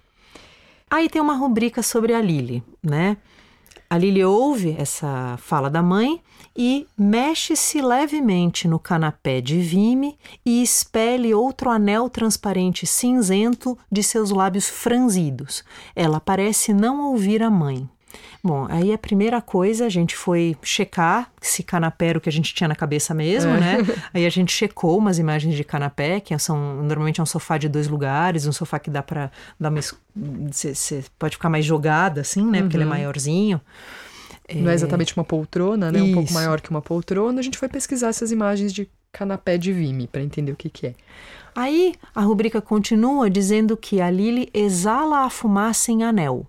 Aí 0.93 1.09
tem 1.09 1.23
uma 1.23 1.33
rubrica 1.33 1.83
sobre 1.83 2.13
a 2.13 2.21
Lily, 2.21 2.63
né? 2.83 3.17
A 3.89 3.97
Lily 3.97 4.23
ouve 4.23 4.77
essa 4.79 5.39
fala 5.39 5.71
da 5.71 5.83
mãe 5.83 6.21
e 6.55 6.87
mexe-se 6.99 7.81
levemente 7.81 8.69
no 8.69 8.79
canapé 8.79 9.41
de 9.41 9.59
vime 9.59 10.19
e 10.45 10.63
expele 10.63 11.33
outro 11.33 11.71
anel 11.71 12.11
transparente 12.11 12.87
cinzento 12.87 13.79
de 13.91 14.03
seus 14.03 14.31
lábios 14.31 14.69
franzidos. 14.69 15.65
Ela 15.97 16.21
parece 16.21 16.75
não 16.75 17.09
ouvir 17.09 17.43
a 17.43 17.49
mãe. 17.49 17.89
Bom, 18.43 18.67
aí 18.69 18.93
a 18.93 18.99
primeira 18.99 19.41
coisa 19.41 19.87
a 19.87 19.89
gente 19.89 20.17
foi 20.17 20.57
checar 20.63 21.31
se 21.41 21.63
canapé 21.63 22.09
era 22.09 22.19
o 22.19 22.21
que 22.21 22.29
a 22.29 22.33
gente 22.33 22.55
tinha 22.55 22.69
na 22.69 22.75
cabeça 22.75 23.15
mesmo, 23.15 23.53
É. 23.53 23.61
né? 23.61 23.79
Aí 24.13 24.27
a 24.27 24.31
gente 24.31 24.53
checou 24.53 24.99
umas 24.99 25.19
imagens 25.19 25.55
de 25.55 25.65
canapé, 25.65 26.21
que 26.21 26.37
são 26.39 26.83
normalmente 26.83 27.21
é 27.21 27.23
um 27.23 27.27
sofá 27.27 27.59
de 27.59 27.69
dois 27.69 27.89
lugares, 27.89 28.47
um 28.47 28.53
sofá 28.53 28.79
que 28.79 28.91
dá 28.91 29.03
para 29.03 29.31
dar 29.59 29.71
uma 29.71 29.81
você 30.51 31.05
pode 31.19 31.37
ficar 31.37 31.49
mais 31.49 31.65
jogada 31.65 32.21
assim, 32.21 32.45
né? 32.45 32.61
Porque 32.63 32.77
ele 32.77 32.85
é 32.85 32.87
maiorzinho. 32.87 33.61
Não 34.55 34.71
é 34.71 34.75
exatamente 34.75 35.17
uma 35.17 35.25
poltrona, 35.25 35.91
né? 35.91 36.03
Um 36.03 36.13
pouco 36.13 36.27
Isso. 36.27 36.35
maior 36.35 36.61
que 36.61 36.71
uma 36.71 36.83
poltrona. 36.83 37.41
A 37.41 37.43
gente 37.43 37.57
foi 37.57 37.69
pesquisar 37.69 38.09
essas 38.09 38.31
imagens 38.31 38.73
de 38.73 38.89
canapé 39.11 39.57
de 39.57 39.73
Vime 39.73 40.07
para 40.07 40.23
entender 40.23 40.53
o 40.53 40.57
que, 40.57 40.69
que 40.69 40.89
é. 40.89 40.95
Aí 41.55 41.95
a 42.15 42.23
rubrica 42.23 42.61
continua 42.61 43.29
dizendo 43.31 43.77
que 43.77 44.01
a 44.01 44.11
Lily 44.11 44.49
exala 44.55 45.25
a 45.25 45.31
fumaça 45.31 45.93
em 45.93 46.03
anel. 46.03 46.47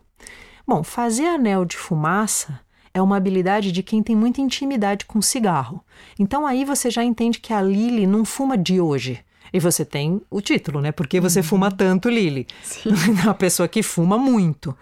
Bom, 0.66 0.84
fazer 0.84 1.28
anel 1.28 1.66
de 1.66 1.78
fumaça 1.78 2.60
é 2.94 3.02
uma 3.02 3.18
habilidade 3.18 3.72
de 3.72 3.84
quem 3.84 4.04
tem 4.04 4.16
muita 4.16 4.40
intimidade 4.40 5.06
com 5.06 5.22
cigarro. 5.22 5.84
Então 6.18 6.46
aí 6.46 6.64
você 6.64 6.90
já 6.90 7.04
entende 7.04 7.40
que 7.40 7.54
a 7.54 7.62
Lily 7.62 8.06
não 8.06 8.24
fuma 8.24 8.58
de 8.58 8.80
hoje. 8.80 9.24
E 9.52 9.60
você 9.60 9.86
tem 9.86 10.22
o 10.32 10.42
título, 10.42 10.82
né? 10.82 10.92
Porque 10.92 11.20
você 11.20 11.40
uhum. 11.40 11.46
fuma 11.46 11.72
tanto, 11.72 12.10
Lily. 12.10 12.48
Sim. 12.64 12.92
A 13.28 13.34
pessoa 13.34 13.68
que 13.68 13.84
fuma 13.84 14.18
muito. 14.18 14.76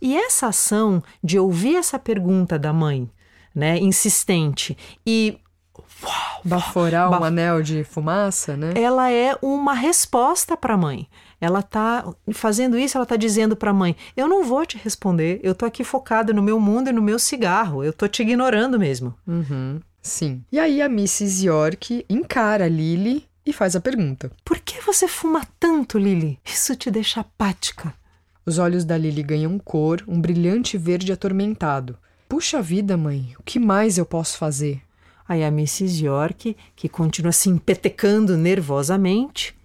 E 0.00 0.16
essa 0.16 0.48
ação 0.48 1.02
de 1.22 1.38
ouvir 1.38 1.76
essa 1.76 1.98
pergunta 1.98 2.56
da 2.56 2.72
mãe, 2.72 3.10
né, 3.54 3.78
insistente, 3.78 4.76
e 5.04 5.38
Baforar 6.44 7.10
um 7.10 7.24
anel 7.24 7.62
de 7.62 7.84
fumaça, 7.84 8.56
né? 8.56 8.72
Ela 8.74 9.10
é 9.10 9.36
uma 9.40 9.72
resposta 9.72 10.56
para 10.56 10.74
a 10.74 10.76
mãe. 10.76 11.08
Ela 11.42 11.60
tá 11.60 12.08
fazendo 12.32 12.78
isso, 12.78 12.96
ela 12.96 13.04
tá 13.04 13.16
dizendo 13.16 13.56
para 13.56 13.72
a 13.72 13.74
mãe: 13.74 13.96
"Eu 14.16 14.28
não 14.28 14.44
vou 14.44 14.64
te 14.64 14.78
responder. 14.78 15.40
Eu 15.42 15.56
tô 15.56 15.66
aqui 15.66 15.82
focada 15.82 16.32
no 16.32 16.40
meu 16.40 16.60
mundo 16.60 16.88
e 16.88 16.92
no 16.92 17.02
meu 17.02 17.18
cigarro. 17.18 17.82
Eu 17.82 17.92
tô 17.92 18.06
te 18.06 18.22
ignorando 18.22 18.78
mesmo." 18.78 19.12
Uhum, 19.26 19.80
sim. 20.00 20.44
E 20.52 20.60
aí 20.60 20.80
a 20.80 20.86
Mrs. 20.86 21.44
York 21.44 22.06
encara 22.08 22.66
a 22.66 22.68
Lily 22.68 23.26
e 23.44 23.52
faz 23.52 23.74
a 23.74 23.80
pergunta: 23.80 24.30
Por 24.44 24.60
que 24.60 24.80
você 24.82 25.08
fuma 25.08 25.44
tanto, 25.58 25.98
Lily? 25.98 26.38
Isso 26.44 26.76
te 26.76 26.92
deixa 26.92 27.22
apática. 27.22 27.92
Os 28.46 28.58
olhos 28.58 28.84
da 28.84 28.96
Lily 28.96 29.24
ganham 29.24 29.58
cor, 29.58 30.04
um 30.06 30.20
brilhante 30.20 30.78
verde 30.78 31.12
atormentado. 31.12 31.98
Puxa 32.28 32.62
vida, 32.62 32.96
mãe, 32.96 33.34
o 33.36 33.42
que 33.42 33.58
mais 33.58 33.98
eu 33.98 34.06
posso 34.06 34.38
fazer? 34.38 34.80
Aí 35.28 35.42
a 35.42 35.48
Mrs. 35.48 36.04
York, 36.04 36.56
que 36.76 36.88
continua 36.88 37.32
se 37.32 37.50
empetecando 37.50 38.36
nervosamente. 38.36 39.56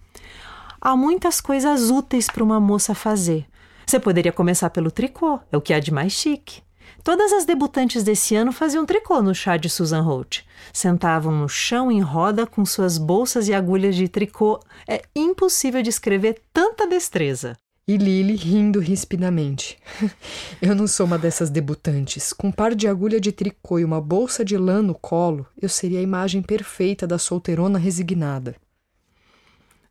Há 0.80 0.96
muitas 0.96 1.42
coisas 1.42 1.90
úteis 1.90 2.28
para 2.28 2.44
uma 2.44 2.60
moça 2.60 2.94
fazer. 2.94 3.46
Você 3.86 4.00
poderia 4.00 4.32
começar 4.32 4.70
pelo 4.70 4.92
tricô, 4.92 5.40
é 5.52 5.58
o 5.58 5.62
que 5.62 5.74
há 5.74 5.80
de 5.80 5.92
mais 5.92 6.12
chique. 6.14 6.62
Todas 7.04 7.32
as 7.32 7.46
debutantes 7.46 8.04
desse 8.04 8.36
ano 8.36 8.52
faziam 8.52 8.86
tricô 8.86 9.22
no 9.22 9.34
chá 9.34 9.56
de 9.56 9.70
Susan 9.70 10.02
Holt. 10.02 10.42
Sentavam 10.74 11.32
no 11.32 11.48
chão 11.48 11.92
em 11.92 12.02
roda 12.02 12.46
com 12.46 12.66
suas 12.66 12.98
bolsas 12.98 13.48
e 13.48 13.54
agulhas 13.54 13.96
de 13.96 14.08
tricô. 14.08 14.60
É 14.88 15.02
impossível 15.16 15.82
descrever 15.82 16.42
tanta 16.54 16.86
destreza. 16.86 17.58
E 17.88 17.96
Lily 17.96 18.36
rindo 18.36 18.82
rispidamente. 18.82 19.80
eu 20.62 20.76
não 20.76 20.86
sou 20.86 21.06
uma 21.06 21.18
dessas 21.18 21.50
debutantes. 21.50 22.34
Com 22.34 22.50
um 22.50 22.52
par 22.52 22.76
de 22.76 22.86
agulha 22.90 23.22
de 23.22 23.32
tricô 23.32 23.80
e 23.80 23.86
uma 23.86 24.02
bolsa 24.02 24.44
de 24.44 24.58
lã 24.58 24.82
no 24.82 24.94
colo, 24.94 25.46
eu 25.62 25.70
seria 25.70 26.00
a 26.00 26.04
imagem 26.04 26.42
perfeita 26.42 27.08
da 27.08 27.18
solteirona 27.18 27.80
resignada. 27.80 28.56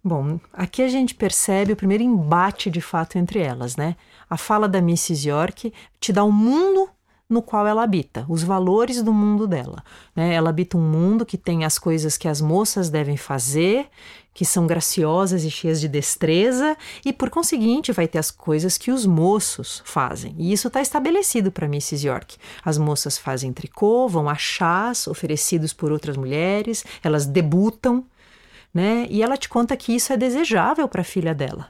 Bom, 0.07 0.39
aqui 0.53 0.83
a 0.83 0.89
gente 0.89 1.17
percebe 1.17 1.73
o 1.73 1.77
primeiro 1.77 2.05
embate 2.05 2.71
de 2.71 2.81
fato 2.81 3.19
entre 3.19 3.41
elas, 3.41 3.75
né? 3.75 3.97
A 4.31 4.37
fala 4.37 4.69
da 4.69 4.79
Mrs. 4.79 5.29
York 5.29 5.73
te 5.99 6.13
dá 6.13 6.23
um 6.23 6.31
mundo 6.31 6.89
no 7.29 7.43
qual 7.43 7.67
ela 7.67 7.83
habita, 7.83 8.25
os 8.29 8.45
valores 8.45 9.03
do 9.03 9.13
mundo 9.13 9.49
dela. 9.49 9.83
Né? 10.15 10.33
Ela 10.33 10.51
habita 10.51 10.79
um 10.79 10.81
mundo 10.81 11.27
que 11.27 11.37
tem 11.37 11.65
as 11.65 11.77
coisas 11.77 12.17
que 12.17 12.29
as 12.29 12.41
moças 12.41 12.89
devem 12.89 13.17
fazer, 13.17 13.89
que 14.33 14.45
são 14.45 14.65
graciosas 14.65 15.43
e 15.43 15.51
cheias 15.51 15.81
de 15.81 15.89
destreza, 15.89 16.77
e 17.05 17.13
por 17.13 17.29
conseguinte 17.29 17.91
vai 17.91 18.07
ter 18.07 18.19
as 18.19 18.31
coisas 18.31 18.79
que 18.79 18.93
os 18.93 19.05
moços 19.07 19.83
fazem. 19.85 20.37
E 20.39 20.53
isso 20.53 20.69
está 20.69 20.81
estabelecido 20.81 21.51
para 21.51 21.67
Mrs. 21.67 22.07
York. 22.07 22.37
As 22.65 22.79
moças 22.79 23.19
fazem 23.19 23.53
tricô, 23.53 24.07
vão 24.07 24.29
a 24.29 24.37
chás 24.37 25.09
oferecidos 25.09 25.73
por 25.73 25.91
outras 25.91 26.17
mulheres, 26.17 26.85
elas 27.03 27.27
debutam, 27.27 28.05
né? 28.77 29.07
E 29.09 29.23
ela 29.23 29.39
te 29.39 29.49
conta 29.49 29.75
que 29.75 29.95
isso 29.95 30.13
é 30.13 30.19
desejável 30.19 30.87
para 30.87 31.01
a 31.01 31.05
filha 31.05 31.35
dela. 31.35 31.69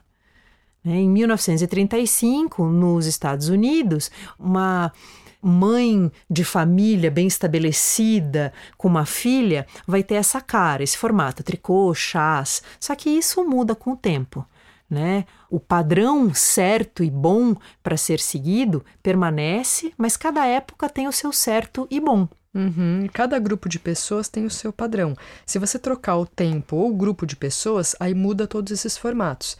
Né? 0.82 0.96
Em 0.96 1.08
1935, 1.08 2.66
nos 2.66 3.06
Estados 3.06 3.48
Unidos, 3.48 4.10
uma 4.36 4.92
mãe 5.40 6.10
de 6.28 6.42
família 6.42 7.08
bem 7.08 7.28
estabelecida 7.28 8.52
com 8.76 8.88
uma 8.88 9.06
filha 9.06 9.68
vai 9.86 10.02
ter 10.02 10.16
essa 10.16 10.40
cara, 10.40 10.82
esse 10.82 10.98
formato, 10.98 11.44
tricô, 11.44 11.94
chás. 11.94 12.60
Só 12.80 12.96
que 12.96 13.08
isso 13.08 13.48
muda 13.48 13.76
com 13.76 13.92
o 13.92 13.96
tempo. 13.96 14.44
Né? 14.90 15.26
O 15.48 15.60
padrão 15.60 16.34
certo 16.34 17.04
e 17.04 17.10
bom 17.10 17.54
para 17.84 17.96
ser 17.96 18.18
seguido 18.18 18.84
permanece, 19.00 19.94
mas 19.96 20.16
cada 20.16 20.44
época 20.44 20.88
tem 20.88 21.06
o 21.06 21.12
seu 21.12 21.32
certo 21.32 21.86
e 21.88 22.00
bom. 22.00 22.26
Uhum. 22.56 23.06
Cada 23.12 23.38
grupo 23.38 23.68
de 23.68 23.78
pessoas 23.78 24.28
tem 24.28 24.46
o 24.46 24.50
seu 24.50 24.72
padrão. 24.72 25.14
Se 25.44 25.58
você 25.58 25.78
trocar 25.78 26.16
o 26.16 26.24
tempo 26.24 26.76
ou 26.76 26.90
o 26.90 26.96
grupo 26.96 27.26
de 27.26 27.36
pessoas, 27.36 27.94
aí 28.00 28.14
muda 28.14 28.46
todos 28.46 28.72
esses 28.72 28.96
formatos. 28.96 29.58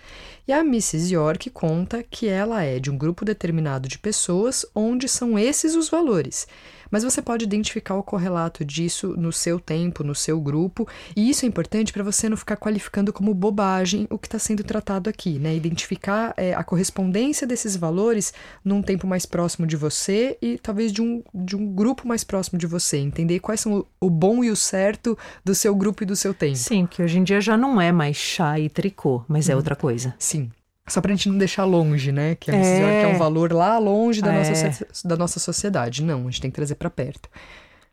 E 0.48 0.52
a 0.52 0.60
Mrs. 0.60 1.12
York 1.12 1.50
conta 1.50 2.02
que 2.02 2.26
ela 2.26 2.62
é 2.62 2.78
de 2.78 2.90
um 2.90 2.96
grupo 2.96 3.22
determinado 3.22 3.86
de 3.86 3.98
pessoas 3.98 4.64
onde 4.74 5.08
são 5.08 5.38
esses 5.38 5.74
os 5.74 5.90
valores 5.90 6.46
mas 6.90 7.04
você 7.04 7.20
pode 7.22 7.44
identificar 7.44 7.94
o 7.94 8.02
correlato 8.02 8.64
disso 8.64 9.14
no 9.16 9.32
seu 9.32 9.58
tempo, 9.58 10.04
no 10.04 10.14
seu 10.14 10.40
grupo, 10.40 10.88
e 11.14 11.28
isso 11.28 11.44
é 11.44 11.48
importante 11.48 11.92
para 11.92 12.02
você 12.02 12.28
não 12.28 12.36
ficar 12.36 12.56
qualificando 12.56 13.12
como 13.12 13.34
bobagem 13.34 14.06
o 14.10 14.18
que 14.18 14.26
está 14.26 14.38
sendo 14.38 14.64
tratado 14.64 15.08
aqui, 15.08 15.38
né? 15.38 15.54
Identificar 15.54 16.34
é, 16.36 16.54
a 16.54 16.64
correspondência 16.64 17.46
desses 17.46 17.76
valores 17.76 18.32
num 18.64 18.82
tempo 18.82 19.06
mais 19.06 19.26
próximo 19.26 19.66
de 19.66 19.76
você 19.76 20.36
e 20.40 20.58
talvez 20.58 20.92
de 20.92 21.02
um, 21.02 21.22
de 21.34 21.56
um 21.56 21.66
grupo 21.66 22.06
mais 22.06 22.24
próximo 22.24 22.58
de 22.58 22.66
você, 22.66 22.98
entender 22.98 23.40
quais 23.40 23.60
são 23.60 23.78
o, 24.00 24.06
o 24.06 24.10
bom 24.10 24.42
e 24.42 24.50
o 24.50 24.56
certo 24.56 25.16
do 25.44 25.54
seu 25.54 25.74
grupo 25.74 26.02
e 26.02 26.06
do 26.06 26.16
seu 26.16 26.32
tempo. 26.32 26.56
Sim, 26.56 26.86
que 26.86 27.02
hoje 27.02 27.18
em 27.18 27.24
dia 27.24 27.40
já 27.40 27.56
não 27.56 27.80
é 27.80 27.92
mais 27.92 28.16
chá 28.16 28.58
e 28.58 28.68
tricô, 28.68 29.24
mas 29.28 29.48
é 29.48 29.54
hum, 29.54 29.58
outra 29.58 29.76
coisa. 29.76 30.14
Sim. 30.18 30.50
Só 30.88 31.00
pra 31.00 31.12
gente 31.12 31.28
não 31.28 31.36
deixar 31.36 31.64
longe, 31.64 32.12
né? 32.12 32.34
Que, 32.36 32.50
é, 32.50 32.54
que 32.54 33.04
é 33.04 33.08
um 33.08 33.18
valor 33.18 33.52
lá 33.52 33.78
longe 33.78 34.22
da, 34.22 34.32
é. 34.32 34.38
nossa, 34.38 34.86
da 35.04 35.16
nossa 35.16 35.40
sociedade. 35.40 36.02
Não, 36.02 36.20
a 36.20 36.30
gente 36.30 36.40
tem 36.40 36.50
que 36.50 36.54
trazer 36.56 36.76
para 36.76 36.88
perto. 36.88 37.28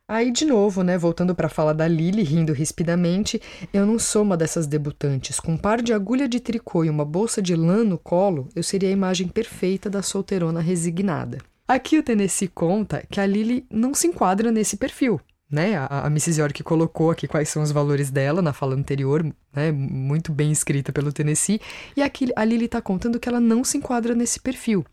Aí, 0.08 0.32
de 0.32 0.46
novo, 0.46 0.84
né, 0.84 0.98
voltando 0.98 1.34
para 1.34 1.48
a 1.48 1.50
fala 1.50 1.74
da 1.74 1.88
Lily, 1.88 2.24
rindo 2.24 2.52
rispidamente, 2.52 3.42
eu 3.74 3.86
não 3.86 3.98
sou 3.98 4.22
uma 4.22 4.36
dessas 4.36 4.68
debutantes. 4.68 5.40
Com 5.40 5.54
um 5.54 5.58
par 5.58 5.82
de 5.82 5.94
agulha 5.94 6.28
de 6.28 6.40
tricô 6.40 6.84
e 6.84 6.90
uma 6.90 7.06
bolsa 7.06 7.42
de 7.42 7.56
lã 7.56 7.84
no 7.84 7.98
colo, 7.98 8.50
eu 8.54 8.62
seria 8.62 8.90
a 8.90 8.92
imagem 8.92 9.28
perfeita 9.28 9.90
da 9.90 10.02
solteirona 10.02 10.60
resignada. 10.60 11.38
Aqui 11.66 11.98
o 11.98 12.04
Tennessee 12.04 12.50
conta 12.50 13.04
que 13.10 13.20
a 13.20 13.26
Lily 13.26 13.66
não 13.72 13.94
se 13.94 14.08
enquadra 14.08 14.52
nesse 14.52 14.76
perfil 14.76 15.22
né? 15.50 15.76
A, 15.76 16.06
a 16.06 16.08
Mrs. 16.08 16.40
York 16.40 16.64
colocou 16.64 17.12
aqui 17.12 17.28
quais 17.28 17.50
são 17.50 17.62
os 17.62 17.72
valores 17.72 18.10
dela 18.10 18.42
na 18.42 18.54
fala 18.54 18.76
anterior, 18.76 19.24
né? 19.54 19.72
Muito 19.72 20.32
bem 20.32 20.52
escrita 20.52 20.92
pelo 20.92 21.14
Tennessee. 21.14 21.62
E 21.96 22.02
aqui 22.02 22.30
a 22.36 22.44
Lily 22.44 22.66
está 22.66 22.82
contando 22.82 23.20
que 23.20 23.30
ela 23.30 23.40
não 23.40 23.64
se 23.64 23.78
enquadra 23.78 24.16
nesse 24.16 24.40
perfil. 24.40 24.86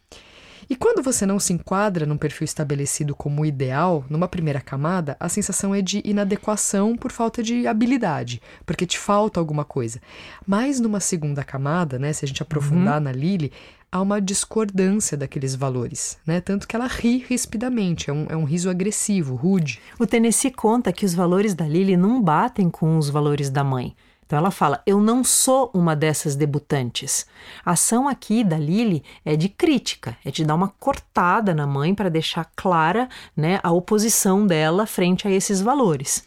E 0.70 0.76
quando 0.76 1.02
você 1.02 1.26
não 1.26 1.40
se 1.40 1.52
enquadra 1.52 2.06
num 2.06 2.16
perfil 2.16 2.44
estabelecido 2.44 3.12
como 3.12 3.44
ideal, 3.44 4.04
numa 4.08 4.28
primeira 4.28 4.60
camada, 4.60 5.16
a 5.18 5.28
sensação 5.28 5.74
é 5.74 5.82
de 5.82 6.00
inadequação 6.04 6.96
por 6.96 7.10
falta 7.10 7.42
de 7.42 7.66
habilidade, 7.66 8.40
porque 8.64 8.86
te 8.86 8.96
falta 8.96 9.40
alguma 9.40 9.64
coisa. 9.64 10.00
Mas 10.46 10.78
numa 10.78 11.00
segunda 11.00 11.42
camada, 11.42 11.98
né, 11.98 12.12
se 12.12 12.24
a 12.24 12.28
gente 12.28 12.40
aprofundar 12.40 12.98
uhum. 12.98 13.04
na 13.04 13.10
Lily, 13.10 13.50
há 13.92 14.00
uma 14.00 14.20
discordância 14.20 15.16
daqueles 15.16 15.54
valores, 15.54 16.18
né? 16.26 16.40
Tanto 16.40 16.68
que 16.68 16.76
ela 16.76 16.86
ri 16.86 17.24
rispidamente, 17.28 18.08
é 18.08 18.12
um, 18.12 18.26
é 18.28 18.36
um 18.36 18.44
riso 18.44 18.70
agressivo, 18.70 19.34
rude. 19.34 19.80
O 19.98 20.06
Tennessee 20.06 20.50
conta 20.50 20.92
que 20.92 21.04
os 21.04 21.14
valores 21.14 21.54
da 21.54 21.66
Lily 21.66 21.96
não 21.96 22.22
batem 22.22 22.70
com 22.70 22.96
os 22.96 23.10
valores 23.10 23.50
da 23.50 23.64
mãe. 23.64 23.94
Então 24.24 24.38
ela 24.38 24.52
fala: 24.52 24.80
Eu 24.86 25.00
não 25.00 25.24
sou 25.24 25.72
uma 25.74 25.96
dessas 25.96 26.36
debutantes. 26.36 27.26
A 27.64 27.72
ação 27.72 28.06
aqui 28.06 28.44
da 28.44 28.56
Lily 28.56 29.02
é 29.24 29.34
de 29.34 29.48
crítica, 29.48 30.16
é 30.24 30.30
de 30.30 30.44
dar 30.44 30.54
uma 30.54 30.68
cortada 30.68 31.52
na 31.52 31.66
mãe 31.66 31.92
para 31.96 32.08
deixar 32.08 32.48
clara 32.54 33.08
né, 33.36 33.58
a 33.60 33.72
oposição 33.72 34.46
dela 34.46 34.86
frente 34.86 35.26
a 35.26 35.30
esses 35.32 35.60
valores. 35.60 36.24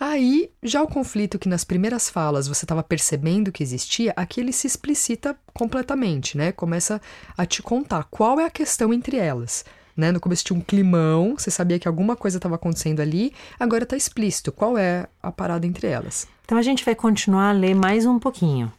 Aí, 0.00 0.50
já 0.62 0.80
o 0.80 0.86
conflito 0.86 1.38
que 1.38 1.48
nas 1.48 1.64
primeiras 1.64 2.08
falas 2.08 2.46
você 2.46 2.64
estava 2.64 2.84
percebendo 2.84 3.50
que 3.50 3.62
existia, 3.62 4.12
aqui 4.16 4.40
ele 4.40 4.52
se 4.52 4.66
explicita 4.66 5.36
completamente, 5.52 6.36
né? 6.36 6.52
Começa 6.52 7.00
a 7.36 7.44
te 7.44 7.62
contar 7.62 8.04
qual 8.04 8.38
é 8.38 8.44
a 8.44 8.50
questão 8.50 8.92
entre 8.92 9.16
elas. 9.16 9.64
Né? 9.96 10.12
No 10.12 10.20
começo 10.20 10.44
tinha 10.44 10.56
um 10.56 10.62
climão, 10.62 11.34
você 11.36 11.50
sabia 11.50 11.80
que 11.80 11.88
alguma 11.88 12.14
coisa 12.14 12.38
estava 12.38 12.54
acontecendo 12.54 13.00
ali, 13.00 13.32
agora 13.58 13.82
está 13.82 13.96
explícito 13.96 14.52
qual 14.52 14.78
é 14.78 15.08
a 15.20 15.32
parada 15.32 15.66
entre 15.66 15.88
elas. 15.88 16.28
Então 16.44 16.56
a 16.56 16.62
gente 16.62 16.84
vai 16.84 16.94
continuar 16.94 17.48
a 17.48 17.52
ler 17.52 17.74
mais 17.74 18.06
um 18.06 18.20
pouquinho. 18.20 18.72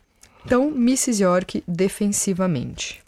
Então, 0.45 0.69
Mrs. 0.69 1.21
York 1.21 1.63
defensivamente. 1.67 3.03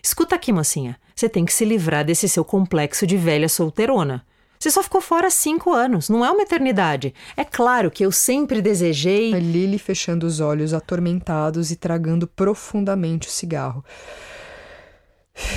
Escuta 0.00 0.36
aqui, 0.36 0.52
mocinha. 0.52 0.96
Você 1.16 1.28
tem 1.28 1.44
que 1.44 1.52
se 1.52 1.64
livrar 1.64 2.04
desse 2.04 2.28
seu 2.28 2.44
complexo 2.44 3.04
de 3.04 3.16
velha 3.16 3.48
solteirona. 3.48 4.24
Você 4.58 4.70
só 4.70 4.82
ficou 4.82 5.00
fora 5.00 5.30
cinco 5.30 5.72
anos, 5.72 6.08
não 6.08 6.24
é 6.24 6.30
uma 6.30 6.42
eternidade. 6.42 7.14
É 7.36 7.44
claro 7.44 7.90
que 7.90 8.04
eu 8.04 8.10
sempre 8.10 8.62
desejei. 8.62 9.34
A 9.34 9.38
Lily 9.38 9.78
fechando 9.78 10.26
os 10.26 10.40
olhos 10.40 10.72
atormentados 10.72 11.70
e 11.70 11.76
tragando 11.76 12.26
profundamente 12.26 13.28
o 13.28 13.30
cigarro. 13.30 13.84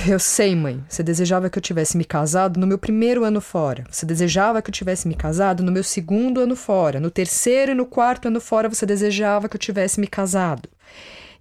Eu 0.06 0.18
sei, 0.18 0.54
mãe. 0.54 0.84
Você 0.88 1.02
desejava 1.02 1.48
que 1.48 1.58
eu 1.58 1.62
tivesse 1.62 1.96
me 1.96 2.04
casado 2.04 2.60
no 2.60 2.66
meu 2.66 2.78
primeiro 2.78 3.24
ano 3.24 3.40
fora. 3.40 3.84
Você 3.90 4.04
desejava 4.04 4.60
que 4.60 4.68
eu 4.68 4.74
tivesse 4.74 5.08
me 5.08 5.14
casado 5.14 5.62
no 5.62 5.72
meu 5.72 5.82
segundo 5.82 6.40
ano 6.40 6.54
fora. 6.54 7.00
No 7.00 7.10
terceiro 7.10 7.72
e 7.72 7.74
no 7.74 7.86
quarto 7.86 8.28
ano 8.28 8.40
fora, 8.40 8.68
você 8.68 8.84
desejava 8.84 9.48
que 9.48 9.56
eu 9.56 9.60
tivesse 9.60 9.98
me 9.98 10.06
casado. 10.06 10.68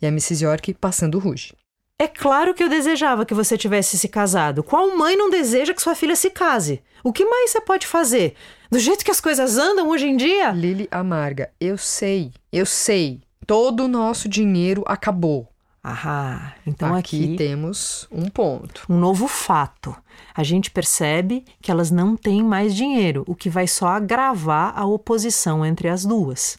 E 0.02 0.06
a 0.06 0.10
Mrs. 0.10 0.44
York 0.46 0.74
passando 0.76 1.20
ruge. 1.20 1.54
É 2.02 2.08
claro 2.08 2.54
que 2.54 2.64
eu 2.64 2.70
desejava 2.70 3.26
que 3.26 3.34
você 3.34 3.58
tivesse 3.58 3.98
se 4.00 4.08
casado. 4.08 4.64
Qual 4.64 4.96
mãe 4.98 5.18
não 5.18 5.30
deseja 5.30 5.74
que 5.74 5.82
sua 5.82 5.94
filha 5.96 6.16
se 6.16 6.30
case? 6.30 6.82
O 7.04 7.12
que 7.12 7.26
mais 7.26 7.52
você 7.52 7.60
pode 7.60 7.86
fazer? 7.86 8.36
Do 8.72 8.80
jeito 8.80 9.04
que 9.04 9.12
as 9.12 9.20
coisas 9.20 9.58
andam 9.58 9.90
hoje 9.90 10.08
em 10.08 10.16
dia? 10.16 10.52
Lily 10.52 10.88
amarga. 10.90 11.50
Eu 11.60 11.78
sei, 11.78 12.32
eu 12.54 12.66
sei. 12.66 13.20
todo 13.46 13.84
o 13.84 13.88
nosso 13.90 14.30
dinheiro 14.30 14.82
acabou. 14.88 15.50
Ah, 15.84 16.54
então 16.66 16.96
aqui, 16.96 17.24
aqui 17.24 17.36
temos 17.36 18.08
um 18.12 18.30
ponto. 18.30 18.86
um 18.88 18.98
novo 18.98 19.28
fato. 19.28 19.94
A 20.34 20.44
gente 20.44 20.72
percebe 20.72 21.44
que 21.62 21.72
elas 21.72 21.92
não 21.92 22.16
têm 22.16 22.44
mais 22.44 22.76
dinheiro, 22.76 23.24
o 23.28 23.36
que 23.36 23.50
vai 23.50 23.68
só 23.68 23.88
agravar 23.88 24.78
a 24.78 24.86
oposição 24.86 25.66
entre 25.66 25.90
as 25.90 26.06
duas. 26.06 26.58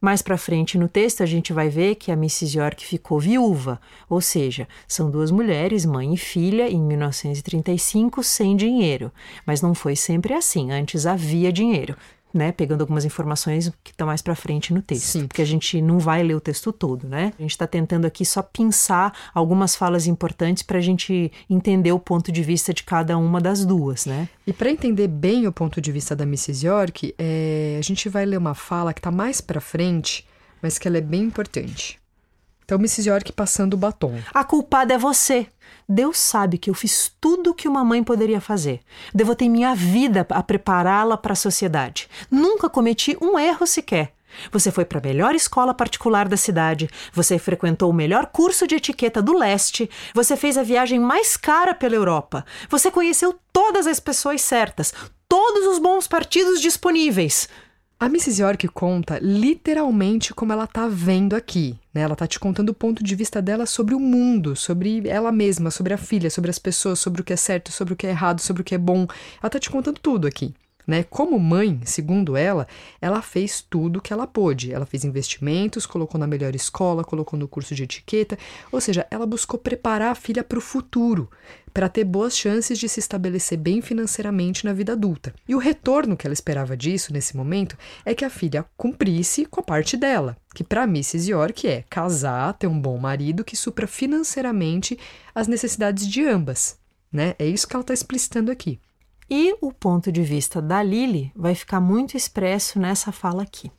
Mais 0.00 0.22
para 0.22 0.38
frente 0.38 0.78
no 0.78 0.88
texto 0.88 1.24
a 1.24 1.26
gente 1.26 1.52
vai 1.52 1.68
ver 1.68 1.96
que 1.96 2.12
a 2.12 2.14
Mrs. 2.14 2.56
York 2.56 2.86
ficou 2.86 3.18
viúva, 3.18 3.80
ou 4.08 4.20
seja, 4.20 4.68
são 4.86 5.10
duas 5.10 5.32
mulheres, 5.32 5.84
mãe 5.84 6.14
e 6.14 6.16
filha, 6.16 6.70
em 6.70 6.80
1935 6.80 8.22
sem 8.22 8.54
dinheiro. 8.56 9.10
Mas 9.44 9.60
não 9.60 9.74
foi 9.74 9.96
sempre 9.96 10.34
assim, 10.34 10.70
antes 10.70 11.04
havia 11.04 11.52
dinheiro. 11.52 11.96
Né, 12.32 12.52
pegando 12.52 12.82
algumas 12.82 13.06
informações 13.06 13.72
que 13.82 13.90
estão 13.90 14.06
mais 14.06 14.20
para 14.20 14.34
frente 14.34 14.74
no 14.74 14.82
texto, 14.82 15.12
Sim. 15.12 15.26
porque 15.26 15.40
a 15.40 15.46
gente 15.46 15.80
não 15.80 15.98
vai 15.98 16.22
ler 16.22 16.34
o 16.34 16.40
texto 16.40 16.70
todo, 16.74 17.08
né? 17.08 17.32
A 17.38 17.42
gente 17.42 17.52
está 17.52 17.66
tentando 17.66 18.04
aqui 18.04 18.22
só 18.22 18.42
pensar 18.42 19.16
algumas 19.32 19.74
falas 19.74 20.06
importantes 20.06 20.62
para 20.62 20.76
a 20.76 20.80
gente 20.82 21.32
entender 21.48 21.90
o 21.90 21.98
ponto 21.98 22.30
de 22.30 22.42
vista 22.42 22.74
de 22.74 22.82
cada 22.82 23.16
uma 23.16 23.40
das 23.40 23.64
duas, 23.64 24.04
né? 24.04 24.28
E 24.46 24.52
para 24.52 24.70
entender 24.70 25.08
bem 25.08 25.46
o 25.46 25.52
ponto 25.52 25.80
de 25.80 25.90
vista 25.90 26.14
da 26.14 26.24
Mrs. 26.24 26.66
York, 26.66 27.14
é, 27.18 27.76
a 27.78 27.82
gente 27.82 28.10
vai 28.10 28.26
ler 28.26 28.36
uma 28.36 28.54
fala 28.54 28.92
que 28.92 29.00
está 29.00 29.10
mais 29.10 29.40
para 29.40 29.60
frente, 29.60 30.26
mas 30.60 30.78
que 30.78 30.86
ela 30.86 30.98
é 30.98 31.02
bem 31.02 31.22
importante. 31.22 31.98
Então, 32.68 32.76
Mrs. 32.76 33.08
York 33.08 33.32
passando 33.32 33.72
o 33.72 33.76
batom. 33.78 34.20
A 34.34 34.44
culpada 34.44 34.92
é 34.92 34.98
você. 34.98 35.46
Deus 35.88 36.18
sabe 36.18 36.58
que 36.58 36.68
eu 36.68 36.74
fiz 36.74 37.10
tudo 37.18 37.52
o 37.52 37.54
que 37.54 37.66
uma 37.66 37.82
mãe 37.82 38.04
poderia 38.04 38.42
fazer. 38.42 38.80
Devotei 39.14 39.48
minha 39.48 39.74
vida 39.74 40.26
a 40.28 40.42
prepará-la 40.42 41.16
para 41.16 41.32
a 41.32 41.36
sociedade. 41.36 42.10
Nunca 42.30 42.68
cometi 42.68 43.16
um 43.22 43.38
erro 43.38 43.66
sequer. 43.66 44.12
Você 44.52 44.70
foi 44.70 44.84
para 44.84 44.98
a 44.98 45.02
melhor 45.02 45.34
escola 45.34 45.72
particular 45.72 46.28
da 46.28 46.36
cidade, 46.36 46.90
você 47.10 47.38
frequentou 47.38 47.88
o 47.88 47.94
melhor 47.94 48.26
curso 48.26 48.66
de 48.66 48.74
etiqueta 48.74 49.22
do 49.22 49.32
leste, 49.32 49.88
você 50.12 50.36
fez 50.36 50.58
a 50.58 50.62
viagem 50.62 51.00
mais 51.00 51.38
cara 51.38 51.74
pela 51.74 51.94
Europa, 51.94 52.44
você 52.68 52.90
conheceu 52.90 53.34
todas 53.50 53.86
as 53.86 53.98
pessoas 53.98 54.42
certas, 54.42 54.92
todos 55.26 55.66
os 55.68 55.78
bons 55.78 56.06
partidos 56.06 56.60
disponíveis. 56.60 57.48
A 58.00 58.06
Mrs. 58.06 58.40
York 58.40 58.68
conta 58.68 59.18
literalmente 59.20 60.32
como 60.32 60.52
ela 60.52 60.68
tá 60.68 60.86
vendo 60.86 61.34
aqui, 61.34 61.76
né? 61.92 62.02
Ela 62.02 62.14
tá 62.14 62.28
te 62.28 62.38
contando 62.38 62.68
o 62.68 62.74
ponto 62.74 63.02
de 63.02 63.12
vista 63.16 63.42
dela 63.42 63.66
sobre 63.66 63.92
o 63.92 63.98
mundo, 63.98 64.54
sobre 64.54 65.08
ela 65.08 65.32
mesma, 65.32 65.68
sobre 65.68 65.92
a 65.92 65.98
filha, 65.98 66.30
sobre 66.30 66.48
as 66.48 66.60
pessoas, 66.60 67.00
sobre 67.00 67.22
o 67.22 67.24
que 67.24 67.32
é 67.32 67.36
certo, 67.36 67.72
sobre 67.72 67.94
o 67.94 67.96
que 67.96 68.06
é 68.06 68.10
errado, 68.10 68.40
sobre 68.40 68.62
o 68.62 68.64
que 68.64 68.76
é 68.76 68.78
bom. 68.78 69.04
Ela 69.42 69.50
tá 69.50 69.58
te 69.58 69.68
contando 69.68 69.98
tudo 69.98 70.28
aqui. 70.28 70.54
Né? 70.88 71.02
Como 71.02 71.38
mãe, 71.38 71.78
segundo 71.84 72.34
ela, 72.34 72.66
ela 72.98 73.20
fez 73.20 73.60
tudo 73.60 73.98
o 73.98 74.00
que 74.00 74.10
ela 74.10 74.26
pôde. 74.26 74.72
Ela 74.72 74.86
fez 74.86 75.04
investimentos, 75.04 75.84
colocou 75.84 76.18
na 76.18 76.26
melhor 76.26 76.54
escola, 76.54 77.04
colocou 77.04 77.38
no 77.38 77.46
curso 77.46 77.74
de 77.74 77.82
etiqueta, 77.82 78.38
ou 78.72 78.80
seja, 78.80 79.06
ela 79.10 79.26
buscou 79.26 79.60
preparar 79.60 80.12
a 80.12 80.14
filha 80.14 80.42
para 80.42 80.58
o 80.58 80.62
futuro, 80.62 81.30
para 81.74 81.90
ter 81.90 82.04
boas 82.04 82.34
chances 82.34 82.78
de 82.78 82.88
se 82.88 83.00
estabelecer 83.00 83.58
bem 83.58 83.82
financeiramente 83.82 84.64
na 84.64 84.72
vida 84.72 84.94
adulta. 84.94 85.34
E 85.46 85.54
o 85.54 85.58
retorno 85.58 86.16
que 86.16 86.26
ela 86.26 86.32
esperava 86.32 86.74
disso 86.74 87.12
nesse 87.12 87.36
momento 87.36 87.76
é 88.02 88.14
que 88.14 88.24
a 88.24 88.30
filha 88.30 88.64
cumprisse 88.74 89.44
com 89.44 89.60
a 89.60 89.62
parte 89.62 89.94
dela, 89.94 90.38
que 90.54 90.64
para 90.64 90.84
Mrs. 90.84 91.30
York 91.30 91.68
é 91.68 91.84
casar, 91.90 92.54
ter 92.54 92.66
um 92.66 92.80
bom 92.80 92.96
marido 92.96 93.44
que 93.44 93.54
supra 93.54 93.86
financeiramente 93.86 94.98
as 95.34 95.46
necessidades 95.46 96.08
de 96.08 96.24
ambas. 96.24 96.78
Né? 97.12 97.34
É 97.38 97.44
isso 97.46 97.68
que 97.68 97.76
ela 97.76 97.82
está 97.82 97.92
explicitando 97.92 98.50
aqui. 98.50 98.80
E 99.30 99.54
o 99.60 99.72
ponto 99.72 100.10
de 100.10 100.22
vista 100.22 100.62
da 100.62 100.82
Lily 100.82 101.30
vai 101.36 101.54
ficar 101.54 101.80
muito 101.80 102.16
expresso 102.16 102.78
nessa 102.78 103.12
fala 103.12 103.42
aqui. 103.42 103.70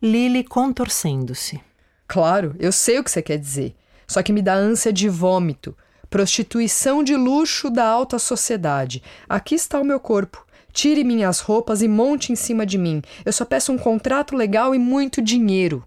Lily 0.00 0.42
contorcendo-se. 0.44 1.60
Claro, 2.06 2.54
eu 2.58 2.72
sei 2.72 2.98
o 2.98 3.04
que 3.04 3.10
você 3.10 3.20
quer 3.20 3.38
dizer. 3.38 3.76
Só 4.06 4.22
que 4.22 4.32
me 4.32 4.40
dá 4.40 4.54
ânsia 4.54 4.92
de 4.92 5.08
vômito. 5.08 5.76
Prostituição 6.08 7.02
de 7.02 7.14
luxo 7.14 7.68
da 7.68 7.86
alta 7.86 8.18
sociedade. 8.18 9.02
Aqui 9.28 9.54
está 9.54 9.80
o 9.80 9.84
meu 9.84 10.00
corpo. 10.00 10.46
Tire 10.72 11.04
minhas 11.04 11.40
roupas 11.40 11.82
e 11.82 11.88
monte 11.88 12.32
em 12.32 12.36
cima 12.36 12.64
de 12.64 12.78
mim. 12.78 13.02
Eu 13.24 13.32
só 13.32 13.44
peço 13.44 13.72
um 13.72 13.78
contrato 13.78 14.36
legal 14.36 14.74
e 14.74 14.78
muito 14.78 15.20
dinheiro. 15.20 15.84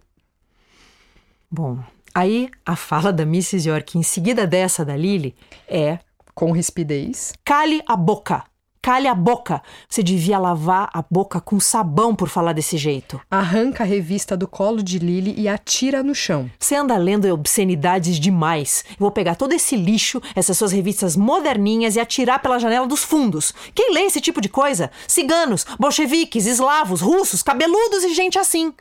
Bom, 1.50 1.80
aí 2.14 2.50
a 2.66 2.76
fala 2.76 3.12
da 3.14 3.24
Mrs. 3.24 3.70
York 3.70 3.98
em 3.98 4.04
seguida 4.04 4.46
dessa 4.46 4.84
da 4.84 4.96
Lily 4.96 5.36
é: 5.68 6.00
Com 6.36 6.52
rispidez. 6.52 7.34
cale 7.44 7.82
a 7.88 7.96
boca. 7.96 8.44
Cale 8.82 9.08
a 9.08 9.14
boca. 9.14 9.62
Você 9.90 10.02
devia 10.02 10.40
lavar 10.40 10.90
a 10.94 11.04
boca 11.10 11.42
com 11.42 11.60
sabão 11.60 12.16
por 12.16 12.30
falar 12.30 12.54
desse 12.54 12.78
jeito. 12.78 13.20
Arranca 13.30 13.84
a 13.84 13.86
revista 13.86 14.38
do 14.38 14.48
colo 14.48 14.82
de 14.82 15.00
Lily 15.00 15.36
e 15.38 15.50
atira 15.50 16.02
no 16.02 16.16
chão. 16.16 16.50
Você 16.58 16.76
anda 16.76 16.96
lendo 16.98 17.28
obscenidades 17.28 18.20
demais. 18.20 18.86
Eu 18.92 18.98
vou 19.00 19.12
pegar 19.12 19.36
todo 19.36 19.54
esse 19.54 19.76
lixo, 19.76 20.22
essas 20.34 20.58
suas 20.58 20.72
revistas 20.72 21.16
moderninhas 21.16 21.96
e 21.96 22.00
atirar 22.00 22.42
pela 22.42 22.60
janela 22.60 22.88
dos 22.88 23.04
fundos. 23.04 23.54
Quem 23.76 23.94
lê 23.94 24.02
esse 24.02 24.22
tipo 24.22 24.40
de 24.40 24.48
coisa? 24.48 24.90
Ciganos, 25.08 25.66
bolcheviques, 25.78 26.46
eslavos, 26.46 27.02
russos, 27.02 27.44
cabeludos 27.44 28.04
e 28.04 28.14
gente 28.14 28.40
assim. 28.40 28.74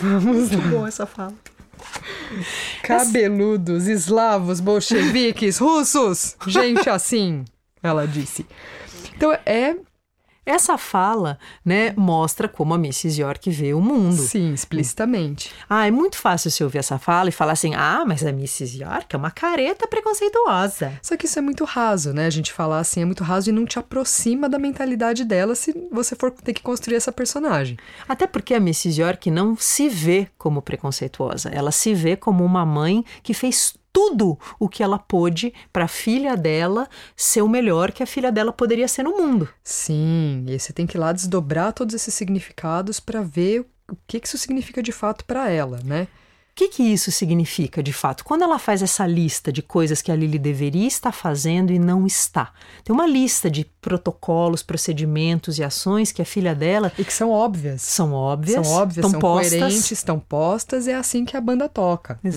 Vamos 0.00 0.50
Muito 0.50 0.68
bom 0.68 0.86
essa 0.86 1.06
fala. 1.06 1.34
Cabeludos, 2.82 3.86
eslavos, 3.86 4.60
bolcheviques, 4.60 5.58
russos, 5.58 6.36
gente 6.46 6.88
assim, 6.88 7.44
ela 7.82 8.06
disse. 8.06 8.46
Então 9.16 9.32
é, 9.46 9.76
Essa 10.46 10.76
fala, 10.76 11.38
né, 11.64 11.92
mostra 11.96 12.48
como 12.48 12.74
a 12.74 12.76
Mrs. 12.76 13.20
York 13.20 13.50
vê 13.50 13.72
o 13.72 13.80
mundo. 13.80 14.16
sim, 14.16 14.52
explicitamente. 14.52 15.50
Ah, 15.68 15.86
é 15.86 15.90
muito 15.90 16.18
fácil 16.18 16.50
você 16.50 16.62
ouvir 16.62 16.78
essa 16.78 16.98
fala 16.98 17.28
e 17.28 17.32
falar 17.32 17.52
assim: 17.52 17.74
ah, 17.74 18.04
mas 18.06 18.24
a 18.24 18.30
Mrs. 18.30 18.82
York 18.82 19.14
é 19.14 19.16
uma 19.16 19.30
careta 19.30 19.86
preconceituosa. 19.88 20.92
Só 21.02 21.16
que 21.16 21.26
isso 21.26 21.38
é 21.38 21.42
muito 21.42 21.64
raso, 21.64 22.12
né? 22.12 22.26
A 22.26 22.30
gente 22.30 22.52
falar 22.52 22.80
assim 22.80 23.02
é 23.02 23.04
muito 23.04 23.24
raso 23.24 23.48
e 23.48 23.52
não 23.52 23.64
te 23.64 23.78
aproxima 23.78 24.48
da 24.48 24.58
mentalidade 24.58 25.24
dela 25.24 25.54
se 25.54 25.74
você 25.90 26.14
for 26.14 26.30
ter 26.30 26.52
que 26.52 26.62
construir 26.62 26.96
essa 26.96 27.12
personagem. 27.12 27.78
Até 28.08 28.26
porque 28.26 28.54
a 28.54 28.58
Mrs. 28.58 29.00
York 29.00 29.30
não 29.30 29.56
se 29.56 29.88
vê 29.88 30.28
como 30.36 30.60
preconceituosa. 30.60 31.48
Ela 31.48 31.72
se 31.72 31.94
vê 31.94 32.16
como 32.16 32.44
uma 32.44 32.66
mãe 32.66 33.04
que 33.22 33.32
fez 33.32 33.74
tudo 33.94 34.36
o 34.58 34.68
que 34.68 34.82
ela 34.82 34.98
pôde 34.98 35.54
para 35.72 35.84
a 35.84 35.88
filha 35.88 36.36
dela 36.36 36.88
ser 37.16 37.42
o 37.42 37.48
melhor 37.48 37.92
que 37.92 38.02
a 38.02 38.06
filha 38.06 38.32
dela 38.32 38.52
poderia 38.52 38.88
ser 38.88 39.04
no 39.04 39.16
mundo. 39.16 39.48
Sim, 39.62 40.44
e 40.48 40.58
você 40.58 40.72
tem 40.72 40.84
que 40.84 40.96
ir 40.96 41.00
lá 41.00 41.12
desdobrar 41.12 41.72
todos 41.72 41.94
esses 41.94 42.12
significados 42.12 42.98
para 42.98 43.22
ver 43.22 43.60
o 43.88 43.96
que 44.06 44.18
que 44.18 44.26
isso 44.26 44.36
significa 44.36 44.82
de 44.82 44.90
fato 44.90 45.24
para 45.24 45.48
ela, 45.48 45.78
né? 45.84 46.08
O 46.50 46.56
que, 46.56 46.68
que 46.68 46.82
isso 46.84 47.10
significa 47.10 47.82
de 47.82 47.92
fato? 47.92 48.24
Quando 48.24 48.42
ela 48.42 48.60
faz 48.60 48.80
essa 48.80 49.04
lista 49.04 49.52
de 49.52 49.60
coisas 49.60 50.00
que 50.00 50.12
a 50.12 50.14
Lily 50.14 50.38
deveria 50.38 50.86
estar 50.86 51.10
fazendo 51.10 51.72
e 51.72 51.80
não 51.80 52.06
está, 52.06 52.52
tem 52.84 52.94
uma 52.94 53.08
lista 53.08 53.50
de 53.50 53.64
protocolos, 53.80 54.62
procedimentos 54.62 55.58
e 55.58 55.64
ações 55.64 56.12
que 56.12 56.22
a 56.22 56.24
filha 56.24 56.54
dela 56.54 56.92
E 56.96 57.04
que 57.04 57.12
são 57.12 57.30
óbvias. 57.30 57.82
são 57.82 58.12
óbvias, 58.12 58.64
São 58.66 58.76
óbvias, 58.76 58.96
estão 58.98 59.10
são 59.10 59.20
postas. 59.20 59.50
coerentes, 59.58 59.90
estão 59.90 60.20
postas, 60.20 60.86
é 60.86 60.94
assim 60.94 61.24
que 61.24 61.36
a 61.36 61.40
banda 61.40 61.68
toca. 61.68 62.20
Né? 62.22 62.30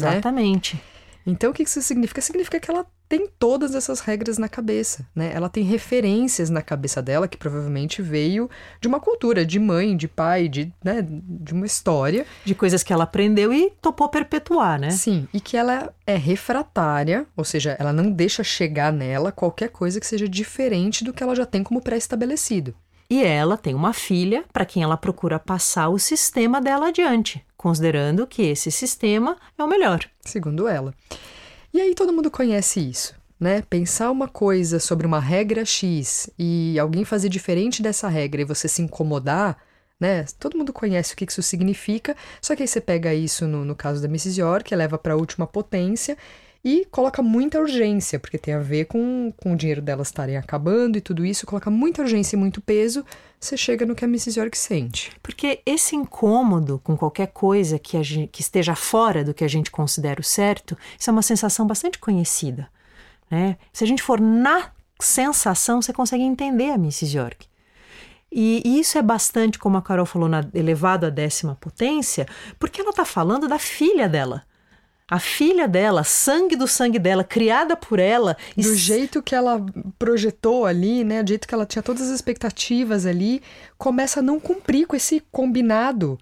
Então, 1.28 1.52
o 1.52 1.54
que 1.54 1.64
isso 1.64 1.82
significa? 1.82 2.22
Significa 2.22 2.58
que 2.58 2.72
ela 2.72 2.86
tem 3.10 3.28
todas 3.38 3.76
essas 3.76 4.00
regras 4.00 4.38
na 4.38 4.48
cabeça, 4.48 5.06
né? 5.14 5.30
Ela 5.34 5.50
tem 5.50 5.64
referências 5.64 6.50
na 6.50 6.62
cabeça 6.62 7.02
dela 7.02 7.28
que 7.28 7.38
provavelmente 7.38 8.02
veio 8.02 8.50
de 8.80 8.88
uma 8.88 9.00
cultura, 9.00 9.46
de 9.46 9.60
mãe, 9.60 9.96
de 9.96 10.08
pai, 10.08 10.48
de, 10.48 10.72
né, 10.84 11.06
de 11.06 11.54
uma 11.54 11.66
história. 11.66 12.26
De 12.46 12.56
coisas 12.56 12.82
que 12.82 12.94
ela 12.94 13.04
aprendeu 13.04 13.54
e 13.54 13.72
topou 13.82 14.08
perpetuar, 14.08 14.80
né? 14.80 14.90
Sim, 14.90 15.28
e 15.34 15.42
que 15.42 15.58
ela 15.58 15.94
é 16.06 16.16
refratária, 16.16 17.28
ou 17.36 17.44
seja, 17.44 17.76
ela 17.78 17.92
não 17.92 18.10
deixa 18.10 18.42
chegar 18.42 18.94
nela 18.94 19.32
qualquer 19.32 19.70
coisa 19.70 20.00
que 20.00 20.08
seja 20.08 20.30
diferente 20.30 21.04
do 21.04 21.12
que 21.12 21.22
ela 21.22 21.36
já 21.36 21.46
tem 21.46 21.62
como 21.62 21.82
pré-estabelecido. 21.82 22.74
E 23.10 23.24
ela 23.24 23.56
tem 23.56 23.74
uma 23.74 23.94
filha 23.94 24.44
para 24.52 24.66
quem 24.66 24.84
ela 24.84 24.98
procura 24.98 25.40
passar 25.40 25.88
o 25.90 25.98
sistema 25.98 26.60
dela 26.60 26.90
adiante, 26.90 27.46
considerando 27.68 28.26
que 28.26 28.44
esse 28.44 28.72
sistema 28.72 29.36
é 29.58 29.64
o 29.64 29.68
melhor. 29.68 30.00
segundo 30.22 30.70
ela. 30.70 30.94
E 31.74 31.82
aí 31.82 31.94
todo 31.94 32.14
mundo 32.14 32.32
conhece 32.32 32.80
isso, 32.80 33.14
né? 33.38 33.62
Pensar 33.62 34.10
uma 34.10 34.28
coisa 34.30 34.80
sobre 34.80 35.06
uma 35.06 35.20
regra 35.20 35.66
X 35.66 36.30
e 36.40 36.80
alguém 36.80 37.04
fazer 37.04 37.28
diferente 37.28 37.82
dessa 37.82 38.08
regra 38.08 38.42
e 38.42 38.46
você 38.46 38.70
se 38.70 38.82
incomodar, 38.82 39.58
né? 40.00 40.24
Todo 40.40 40.58
mundo 40.58 40.72
conhece 40.72 41.14
o 41.14 41.18
que 41.18 41.26
isso 41.26 41.44
significa, 41.44 42.16
só 42.42 42.56
que 42.56 42.64
aí 42.64 42.68
você 42.70 42.80
pega 42.80 43.14
isso 43.14 43.46
no, 43.46 43.66
no 43.66 43.76
caso 43.76 44.02
da 44.02 44.08
Mrs. 44.08 44.40
York, 44.40 44.74
leva 44.74 44.98
para 44.98 45.14
a 45.14 45.18
última 45.18 45.46
potência 45.46 46.18
e 46.68 46.84
coloca 46.92 47.22
muita 47.22 47.62
urgência, 47.62 48.20
porque 48.20 48.38
tem 48.38 48.54
a 48.54 48.60
ver 48.60 48.88
com, 48.88 49.32
com 49.38 49.54
o 49.54 49.56
dinheiro 49.56 49.82
delas 49.82 50.10
estarem 50.10 50.36
acabando 50.36 50.98
e 50.98 51.02
tudo 51.02 51.26
isso, 51.26 51.46
coloca 51.46 51.70
muita 51.70 52.02
urgência 52.02 52.36
e 52.36 52.40
muito 52.40 52.60
peso, 52.60 53.06
você 53.40 53.56
chega 53.56 53.86
no 53.86 53.96
que 53.96 54.04
a 54.04 54.08
Mrs. 54.08 54.38
York 54.38 54.58
sente. 54.58 55.14
Porque 55.24 55.62
esse 55.66 55.96
incômodo 55.96 56.82
com 56.84 56.98
qualquer 56.98 57.28
coisa 57.28 57.80
que, 57.80 58.04
gente, 58.04 58.28
que 58.28 58.42
esteja 58.42 58.76
fora 58.76 59.24
do 59.24 59.34
que 59.34 59.46
a 59.46 59.48
gente 59.48 59.72
considera 59.72 60.20
o 60.20 60.24
certo, 60.26 60.78
isso 61.00 61.10
é 61.10 61.14
uma 61.14 61.22
sensação 61.22 61.66
bastante 61.66 62.00
conhecida. 62.00 62.68
Né? 63.32 63.56
Se 63.72 63.86
a 63.86 63.88
gente 63.88 64.04
for 64.04 64.20
na 64.20 64.70
sensação, 65.00 65.82
você 65.82 65.94
consegue 65.94 66.24
entender 66.24 66.72
a 66.72 66.76
Mrs. 66.76 67.16
York. 67.16 67.48
E, 68.30 68.62
e 68.66 68.78
isso 68.82 68.98
é 68.98 69.02
bastante, 69.02 69.58
como 69.58 69.78
a 69.78 69.82
Carol 69.82 70.06
falou, 70.06 70.28
na, 70.28 70.46
elevado 70.54 71.06
à 71.06 71.10
décima 71.10 71.56
potência, 71.56 72.28
porque 72.60 72.82
ela 72.82 72.90
está 72.90 73.06
falando 73.06 73.48
da 73.48 73.58
filha 73.58 74.10
dela. 74.10 74.44
A 75.10 75.20
filha 75.20 75.68
dela, 75.68 76.04
sangue 76.04 76.56
do 76.56 76.68
sangue 76.68 77.00
dela, 77.00 77.24
criada 77.24 77.78
por 77.78 77.98
ela. 77.98 78.36
Do 78.56 78.76
jeito 78.76 79.24
que 79.24 79.34
ela 79.34 79.66
projetou 79.98 80.66
ali, 80.66 81.04
né? 81.06 81.24
Do 81.24 81.30
jeito 81.30 81.48
que 81.48 81.54
ela 81.54 81.66
tinha 81.66 81.82
todas 81.82 82.04
as 82.04 82.10
expectativas 82.10 83.06
ali, 83.06 83.42
começa 83.78 84.20
a 84.20 84.24
não 84.24 84.38
cumprir 84.40 84.86
com 84.86 84.96
esse 84.96 85.24
combinado 85.32 86.20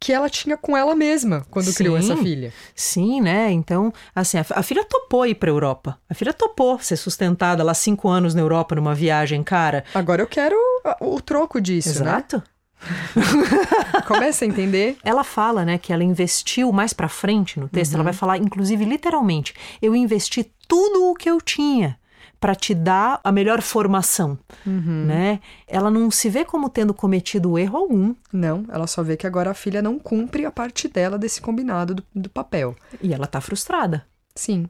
que 0.00 0.12
ela 0.12 0.30
tinha 0.30 0.56
com 0.56 0.74
ela 0.74 0.94
mesma 0.96 1.44
quando 1.50 1.66
sim, 1.66 1.74
criou 1.74 1.96
essa 1.96 2.16
filha. 2.16 2.52
Sim, 2.74 3.20
né? 3.20 3.52
Então, 3.52 3.92
assim, 4.14 4.38
a, 4.38 4.46
a 4.54 4.62
filha 4.62 4.82
topou 4.84 5.26
ir 5.26 5.34
pra 5.34 5.50
Europa. 5.50 5.98
A 6.08 6.14
filha 6.14 6.32
topou 6.32 6.78
ser 6.78 6.96
sustentada 6.96 7.62
lá 7.62 7.74
cinco 7.74 8.08
anos 8.08 8.34
na 8.34 8.40
Europa 8.40 8.74
numa 8.74 8.94
viagem, 8.94 9.42
cara. 9.42 9.84
Agora 9.94 10.22
eu 10.22 10.26
quero 10.26 10.56
o, 11.00 11.16
o 11.16 11.20
troco 11.20 11.60
disso, 11.60 12.02
né? 12.02 12.10
Exato. 12.12 12.42
Começa 14.06 14.44
a 14.44 14.48
entender. 14.48 14.96
Ela 15.04 15.24
fala, 15.24 15.64
né, 15.64 15.78
que 15.78 15.92
ela 15.92 16.04
investiu 16.04 16.72
mais 16.72 16.92
para 16.92 17.08
frente 17.08 17.58
no 17.60 17.68
texto. 17.68 17.92
Uhum. 17.92 17.98
Ela 17.98 18.04
vai 18.04 18.12
falar, 18.12 18.38
inclusive, 18.38 18.84
literalmente, 18.84 19.54
eu 19.80 19.94
investi 19.94 20.50
tudo 20.66 21.10
o 21.10 21.14
que 21.14 21.28
eu 21.28 21.40
tinha 21.40 21.98
para 22.40 22.54
te 22.54 22.74
dar 22.74 23.20
a 23.22 23.30
melhor 23.30 23.60
formação, 23.60 24.38
uhum. 24.66 25.04
né? 25.04 25.40
Ela 25.68 25.90
não 25.90 26.10
se 26.10 26.30
vê 26.30 26.42
como 26.42 26.70
tendo 26.70 26.94
cometido 26.94 27.58
erro 27.58 27.76
algum. 27.76 28.14
Não, 28.32 28.64
ela 28.70 28.86
só 28.86 29.02
vê 29.02 29.14
que 29.14 29.26
agora 29.26 29.50
a 29.50 29.54
filha 29.54 29.82
não 29.82 29.98
cumpre 29.98 30.46
a 30.46 30.50
parte 30.50 30.88
dela 30.88 31.18
desse 31.18 31.40
combinado 31.40 31.96
do, 31.96 32.04
do 32.14 32.30
papel. 32.30 32.74
E 33.02 33.12
ela 33.12 33.26
tá 33.26 33.42
frustrada. 33.42 34.06
Sim. 34.34 34.66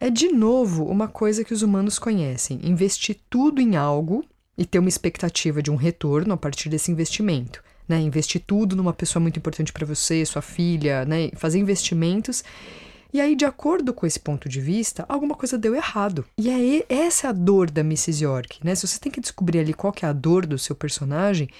É 0.00 0.08
de 0.08 0.32
novo 0.32 0.84
uma 0.84 1.06
coisa 1.06 1.44
que 1.44 1.52
os 1.52 1.62
humanos 1.62 1.98
conhecem: 1.98 2.58
investir 2.62 3.20
tudo 3.28 3.60
em 3.60 3.76
algo 3.76 4.24
e 4.56 4.64
ter 4.64 4.78
uma 4.78 4.88
expectativa 4.88 5.62
de 5.62 5.70
um 5.70 5.76
retorno 5.76 6.34
a 6.34 6.36
partir 6.36 6.68
desse 6.68 6.90
investimento. 6.90 7.62
Né? 7.88 8.00
Investir 8.00 8.42
tudo 8.46 8.76
numa 8.76 8.92
pessoa 8.92 9.20
muito 9.20 9.38
importante 9.38 9.72
para 9.72 9.86
você, 9.86 10.24
sua 10.24 10.42
filha, 10.42 11.04
né? 11.04 11.30
fazer 11.34 11.58
investimentos 11.58 12.44
e 13.12 13.20
aí, 13.20 13.36
de 13.36 13.44
acordo 13.44 13.92
com 13.92 14.06
esse 14.06 14.18
ponto 14.18 14.48
de 14.48 14.58
vista, 14.58 15.04
alguma 15.06 15.34
coisa 15.34 15.58
deu 15.58 15.74
errado. 15.74 16.24
E 16.38 16.48
é 16.48 16.86
essa 16.88 17.28
a 17.28 17.32
dor 17.32 17.70
da 17.70 17.82
Mrs. 17.82 18.24
York, 18.24 18.60
né? 18.64 18.74
Se 18.74 18.88
você 18.88 18.98
tem 18.98 19.12
que 19.12 19.20
descobrir 19.20 19.58
ali 19.58 19.74
qual 19.74 19.92
que 19.92 20.06
é 20.06 20.08
a 20.08 20.14
dor 20.14 20.46
do 20.46 20.58
seu 20.58 20.74
personagem, 20.74 21.50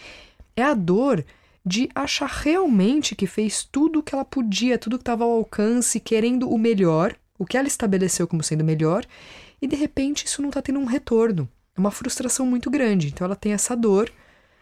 é 0.57 0.63
a 0.63 0.73
dor 0.73 1.23
de 1.65 1.91
achar 1.95 2.29
realmente 2.29 3.15
que 3.15 3.27
fez 3.27 3.69
tudo 3.71 3.99
o 3.99 4.03
que 4.03 4.15
ela 4.15 4.25
podia, 4.25 4.79
tudo 4.79 4.97
que 4.97 5.03
estava 5.03 5.25
ao 5.25 5.31
alcance, 5.33 6.01
querendo 6.01 6.49
o 6.49 6.57
melhor, 6.57 7.15
o 7.39 7.45
que 7.45 7.59
ela 7.59 7.69
estabeleceu 7.69 8.27
como 8.27 8.43
sendo 8.43 8.65
melhor, 8.65 9.05
e 9.61 9.67
de 9.67 9.77
repente 9.77 10.25
isso 10.25 10.41
não 10.41 10.49
está 10.49 10.63
tendo 10.63 10.79
um 10.79 10.87
retorno. 10.87 11.47
É 11.77 11.81
uma 11.81 11.91
frustração 11.91 12.47
muito 12.47 12.71
grande. 12.71 13.09
Então 13.09 13.25
ela 13.25 13.37
tem 13.37 13.53
essa 13.53 13.77
dor 13.77 14.11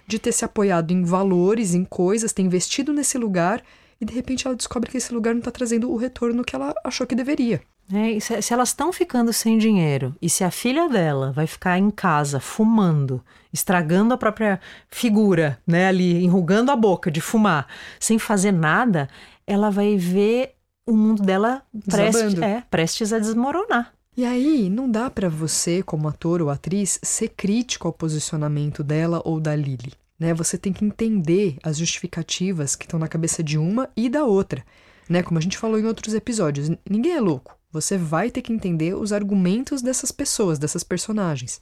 de 0.07 0.19
ter 0.19 0.33
se 0.33 0.45
apoiado 0.45 0.91
em 0.91 1.05
valores, 1.05 1.75
em 1.75 1.85
coisas, 1.85 2.33
ter 2.33 2.43
investido 2.43 2.93
nesse 2.93 3.17
lugar 3.17 3.63
e 4.01 4.05
de 4.05 4.15
repente 4.15 4.47
ela 4.47 4.57
descobre 4.57 4.91
que 4.91 4.97
esse 4.97 5.13
lugar 5.13 5.35
não 5.35 5.41
está 5.41 5.51
trazendo 5.51 5.91
o 5.91 5.97
retorno 5.97 6.45
que 6.45 6.57
ela 6.57 6.75
achou 6.85 7.07
que 7.07 7.15
deveria. 7.15 7.61
É, 7.93 8.19
se, 8.21 8.41
se, 8.41 8.53
elas 8.53 8.69
estão 8.69 8.93
ficando 8.93 9.33
sem 9.33 9.59
dinheiro 9.59 10.15
e 10.23 10.31
se 10.31 10.45
a 10.45 10.51
filha 10.51 10.89
dela 10.89 11.33
vai 11.33 11.47
ficar 11.47 11.77
em 11.77 11.91
casa 11.91 12.39
fumando, 12.39 13.23
estragando 13.53 14.15
a 14.15 14.19
própria 14.19 14.61
figura, 14.89 15.59
né, 15.67 15.89
ali, 15.89 16.25
enrugando 16.25 16.71
a 16.71 16.77
boca 16.77 17.11
de 17.11 17.21
fumar, 17.21 17.67
sem 17.99 18.17
fazer 18.17 18.53
nada, 18.53 19.09
ela 19.45 19.71
vai 19.71 19.97
ver 19.97 20.55
o 20.87 20.93
mundo 20.93 21.23
dela 21.23 21.63
prestes, 21.89 22.41
é, 22.41 22.63
prestes 22.71 23.13
a 23.13 23.19
desmoronar. 23.19 23.93
E 24.17 24.25
aí, 24.25 24.69
não 24.69 24.91
dá 24.91 25.09
para 25.09 25.29
você, 25.29 25.83
como 25.83 26.09
ator 26.09 26.43
ou 26.43 26.51
atriz, 26.51 26.99
ser 27.03 27.29
crítico 27.29 27.87
ao 27.87 27.93
posicionamento 27.93 28.83
dela 28.83 29.23
ou 29.25 29.41
da 29.41 29.55
Lily. 29.55 29.93
Né? 30.19 30.35
Você 30.35 30.59
tem 30.59 30.73
que 30.73 30.85
entender 30.85 31.57
as 31.63 31.79
justificativas 31.79 32.77
que 32.77 32.85
estão 32.85 32.99
na 32.99 33.09
cabeça 33.09 33.43
de 33.43 33.57
uma 33.57 33.89
e 33.97 34.09
da 34.09 34.25
outra. 34.25 34.65
Né? 35.09 35.23
Como 35.23 35.39
a 35.39 35.41
gente 35.41 35.57
falou 35.57 35.79
em 35.79 35.87
outros 35.87 36.13
episódios, 36.13 36.71
ninguém 36.89 37.13
é 37.13 37.21
louco. 37.21 37.57
Você 37.73 37.97
vai 37.97 38.31
ter 38.31 38.43
que 38.43 38.53
entender 38.53 38.95
os 38.95 39.13
argumentos 39.13 39.81
dessas 39.81 40.11
pessoas, 40.11 40.59
dessas 40.59 40.83
personagens. 40.83 41.61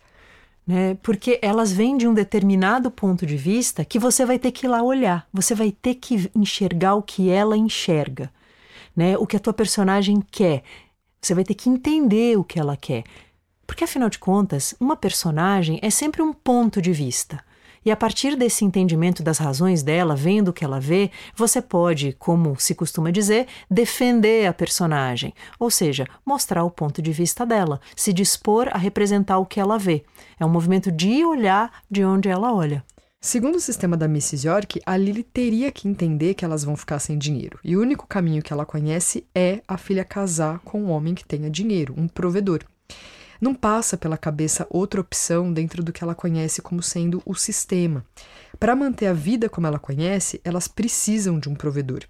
Né? 0.66 0.96
Porque 1.02 1.38
elas 1.40 1.70
vêm 1.70 1.96
de 1.96 2.08
um 2.08 2.14
determinado 2.14 2.90
ponto 2.90 3.24
de 3.24 3.36
vista 3.36 3.84
que 3.84 3.98
você 3.98 4.24
vai 4.26 4.38
ter 4.38 4.52
que 4.52 4.66
ir 4.66 4.68
lá 4.68 4.82
olhar. 4.82 5.28
Você 5.32 5.54
vai 5.54 5.70
ter 5.70 5.94
que 5.94 6.30
enxergar 6.34 6.94
o 6.94 7.02
que 7.02 7.28
ela 7.28 7.56
enxerga. 7.56 8.30
Né? 8.96 9.16
O 9.16 9.26
que 9.26 9.36
a 9.36 9.40
tua 9.40 9.52
personagem 9.52 10.22
quer. 10.30 10.64
Você 11.20 11.34
vai 11.34 11.44
ter 11.44 11.54
que 11.54 11.68
entender 11.68 12.38
o 12.38 12.44
que 12.44 12.58
ela 12.58 12.76
quer. 12.76 13.04
Porque, 13.66 13.84
afinal 13.84 14.08
de 14.08 14.18
contas, 14.18 14.74
uma 14.80 14.96
personagem 14.96 15.78
é 15.82 15.90
sempre 15.90 16.22
um 16.22 16.32
ponto 16.32 16.80
de 16.80 16.92
vista. 16.92 17.42
E 17.84 17.90
a 17.90 17.96
partir 17.96 18.36
desse 18.36 18.64
entendimento 18.64 19.22
das 19.22 19.38
razões 19.38 19.82
dela, 19.82 20.14
vendo 20.14 20.48
o 20.48 20.52
que 20.52 20.64
ela 20.64 20.80
vê, 20.80 21.10
você 21.34 21.62
pode, 21.62 22.12
como 22.18 22.58
se 22.58 22.74
costuma 22.74 23.10
dizer, 23.10 23.46
defender 23.70 24.46
a 24.46 24.52
personagem, 24.52 25.32
ou 25.58 25.70
seja, 25.70 26.06
mostrar 26.24 26.64
o 26.64 26.70
ponto 26.70 27.00
de 27.00 27.12
vista 27.12 27.46
dela, 27.46 27.80
se 27.94 28.12
dispor 28.12 28.68
a 28.72 28.78
representar 28.78 29.38
o 29.38 29.46
que 29.46 29.60
ela 29.60 29.78
vê. 29.78 30.04
É 30.38 30.44
um 30.44 30.50
movimento 30.50 30.90
de 30.90 31.24
olhar 31.24 31.82
de 31.90 32.04
onde 32.04 32.28
ela 32.28 32.52
olha. 32.52 32.84
Segundo 33.20 33.56
o 33.56 33.60
sistema 33.60 33.96
da 33.96 34.06
Mrs. 34.06 34.46
York, 34.46 34.80
a 34.86 34.96
Lily 34.96 35.24
teria 35.24 35.72
que 35.72 35.88
entender 35.88 36.34
que 36.34 36.44
elas 36.44 36.62
vão 36.62 36.76
ficar 36.76 37.00
sem 37.00 37.18
dinheiro. 37.18 37.58
E 37.64 37.76
o 37.76 37.80
único 37.80 38.06
caminho 38.06 38.40
que 38.40 38.52
ela 38.52 38.64
conhece 38.64 39.26
é 39.34 39.60
a 39.66 39.76
filha 39.76 40.04
casar 40.04 40.60
com 40.60 40.84
um 40.84 40.90
homem 40.90 41.16
que 41.16 41.24
tenha 41.24 41.50
dinheiro, 41.50 41.92
um 41.96 42.06
provedor. 42.06 42.60
Não 43.40 43.56
passa 43.56 43.96
pela 43.96 44.16
cabeça 44.16 44.68
outra 44.70 45.00
opção 45.00 45.52
dentro 45.52 45.82
do 45.82 45.92
que 45.92 46.04
ela 46.04 46.14
conhece 46.14 46.62
como 46.62 46.80
sendo 46.80 47.20
o 47.26 47.34
sistema. 47.34 48.06
Para 48.58 48.76
manter 48.76 49.06
a 49.06 49.12
vida 49.12 49.48
como 49.48 49.66
ela 49.66 49.80
conhece, 49.80 50.40
elas 50.44 50.68
precisam 50.68 51.40
de 51.40 51.48
um 51.48 51.56
provedor. 51.56 52.04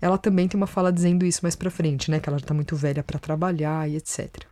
Ela 0.00 0.18
também 0.18 0.46
tem 0.46 0.56
uma 0.56 0.68
fala 0.68 0.92
dizendo 0.92 1.26
isso 1.26 1.40
mais 1.42 1.56
para 1.56 1.70
frente, 1.70 2.12
né, 2.12 2.20
que 2.20 2.28
ela 2.28 2.38
já 2.38 2.44
está 2.44 2.54
muito 2.54 2.76
velha 2.76 3.02
para 3.02 3.18
trabalhar 3.18 3.90
e 3.90 3.96
etc. 3.96 4.46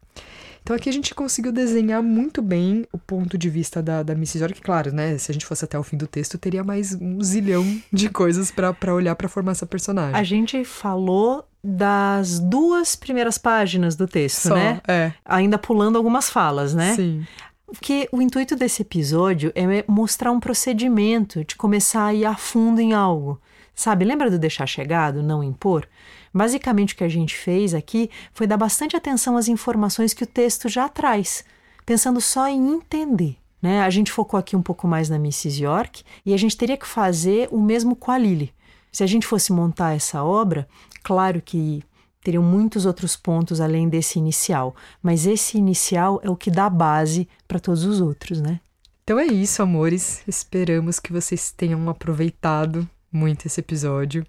Então 0.63 0.77
aqui 0.77 0.89
a 0.89 0.93
gente 0.93 1.15
conseguiu 1.15 1.51
desenhar 1.51 2.03
muito 2.03 2.41
bem 2.41 2.87
o 2.93 2.99
ponto 2.99 3.37
de 3.37 3.51
vista 3.51 3.83
da, 3.83 4.03
da 4.03 4.13
Mrs. 4.13 4.41
York. 4.41 4.61
Claro, 4.61 4.93
né? 4.93 5.19
Se 5.19 5.31
a 5.31 5.35
gente 5.35 5.45
fosse 5.45 5.65
até 5.65 5.79
o 5.79 5.83
fim 5.83 5.97
do 5.97 6.07
texto, 6.07 6.39
teria 6.39 6.63
mais 6.63 6.95
um 6.95 7.21
zilhão 7.21 7.65
de 7.93 8.09
coisas 8.09 8.51
para 8.51 8.95
olhar 8.95 9.17
para 9.17 9.29
formar 9.29 9.53
essa 9.53 9.67
personagem. 9.67 10.15
A 10.15 10.23
gente 10.23 10.65
falou 10.65 11.45
das 11.63 12.39
duas 12.39 12.95
primeiras 12.95 13.39
páginas 13.39 13.97
do 13.97 14.07
texto, 14.07 14.49
Só, 14.49 14.55
né? 14.55 14.81
É. 14.87 15.13
Ainda 15.25 15.59
pulando 15.59 15.97
algumas 15.97 16.31
falas, 16.31 16.75
né? 16.75 16.95
Sim. 16.95 17.27
Porque 17.67 18.09
o 18.13 18.21
intuito 18.21 18.55
desse 18.55 18.83
episódio 18.83 19.51
é 19.55 19.85
mostrar 19.89 20.31
um 20.31 20.39
procedimento 20.39 21.45
de 21.45 21.57
começar 21.57 22.07
a 22.07 22.15
ir 22.15 22.25
a 22.25 22.37
fundo 22.37 22.81
em 22.81 22.93
algo. 22.93 23.41
Sabe, 23.75 24.05
lembra 24.05 24.31
do 24.31 24.39
deixar 24.39 24.67
chegado, 24.67 25.23
não 25.23 25.43
impor? 25.43 25.89
Basicamente, 26.33 26.95
o 26.95 26.97
que 26.97 27.05
a 27.05 27.09
gente 27.09 27.37
fez 27.37 27.75
aqui 27.75 28.11
foi 28.33 28.47
dar 28.47 28.57
bastante 28.57 28.97
atenção 28.97 29.37
às 29.37 29.49
informações 29.49 30.15
que 30.15 30.25
o 30.25 30.27
texto 30.27 30.69
já 30.69 30.89
traz, 30.89 31.45
pensando 31.85 32.21
só 32.21 32.49
em 32.49 32.75
entender. 32.75 33.37
Né? 33.61 33.81
A 33.81 33.91
gente 33.91 34.11
focou 34.11 34.39
aqui 34.39 34.57
um 34.57 34.63
pouco 34.63 34.89
mais 34.89 35.09
na 35.09 35.17
Mrs. 35.17 35.63
York 35.63 36.03
e 36.25 36.35
a 36.35 36.37
gente 36.37 36.57
teria 36.57 36.77
que 36.77 36.87
fazer 36.87 37.49
o 37.53 37.61
mesmo 37.61 37.95
com 37.95 38.11
a 38.11 38.19
Lily. 38.19 38.53
Se 38.91 39.05
a 39.05 39.07
gente 39.07 39.27
fosse 39.27 39.53
montar 39.53 39.95
essa 39.95 40.25
obra, 40.25 40.69
claro 41.03 41.41
que 41.41 41.83
teriam 42.23 42.43
muitos 42.43 42.87
outros 42.87 43.17
pontos 43.17 43.61
além 43.61 43.89
desse 43.89 44.19
inicial, 44.19 44.75
mas 45.03 45.27
esse 45.27 45.59
inicial 45.59 46.21
é 46.23 46.31
o 46.31 46.37
que 46.37 46.51
dá 46.51 46.69
base 46.69 47.29
para 47.47 47.59
todos 47.61 47.85
os 47.85 48.01
outros, 48.01 48.41
né? 48.41 48.61
Então 49.05 49.19
é 49.19 49.27
isso, 49.27 49.63
amores. 49.63 50.23
Esperamos 50.27 51.01
que 51.01 51.13
vocês 51.13 51.51
tenham 51.51 51.89
aproveitado 51.89 52.89
muito 53.11 53.47
esse 53.47 53.61
episódio. 53.61 54.25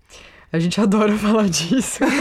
A 0.54 0.60
gente 0.60 0.80
adora 0.82 1.18
falar 1.18 1.50
disso. 1.50 2.00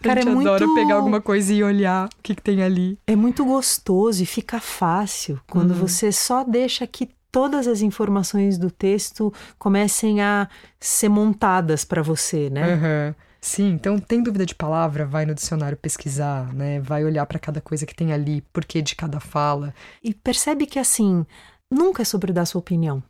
Cara, 0.00 0.20
a 0.20 0.22
gente 0.22 0.28
é 0.28 0.34
muito... 0.34 0.48
adora 0.48 0.66
pegar 0.74 0.94
alguma 0.96 1.20
coisa 1.20 1.52
e 1.52 1.64
olhar 1.64 2.06
o 2.06 2.22
que, 2.22 2.34
que, 2.34 2.42
tem 2.42 2.62
ali. 2.62 2.98
É 3.06 3.16
muito 3.16 3.44
gostoso 3.44 4.22
e 4.22 4.26
fica 4.26 4.60
fácil 4.60 5.40
quando 5.48 5.72
uhum. 5.72 5.78
você 5.78 6.12
só 6.12 6.44
deixa 6.44 6.86
que 6.86 7.08
todas 7.32 7.66
as 7.66 7.82
informações 7.82 8.58
do 8.58 8.70
texto 8.70 9.32
comecem 9.58 10.20
a 10.20 10.48
ser 10.78 11.08
montadas 11.08 11.84
para 11.84 12.02
você, 12.02 12.50
né? 12.50 12.74
Uhum. 12.74 13.14
Sim, 13.40 13.70
então 13.70 13.98
tem 13.98 14.22
dúvida 14.22 14.44
de 14.44 14.54
palavra, 14.54 15.06
vai 15.06 15.24
no 15.24 15.34
dicionário 15.34 15.76
pesquisar, 15.76 16.52
né? 16.52 16.80
Vai 16.80 17.04
olhar 17.04 17.24
para 17.26 17.38
cada 17.38 17.60
coisa 17.60 17.86
que 17.86 17.94
tem 17.94 18.12
ali, 18.12 18.40
porquê 18.52 18.82
de 18.82 18.96
cada 18.96 19.20
fala. 19.20 19.72
E 20.02 20.12
percebe 20.12 20.66
que 20.66 20.78
assim, 20.78 21.24
nunca 21.70 22.02
é 22.02 22.04
sobre 22.04 22.32
dar 22.32 22.46
sua 22.46 22.58
opinião. 22.58 23.02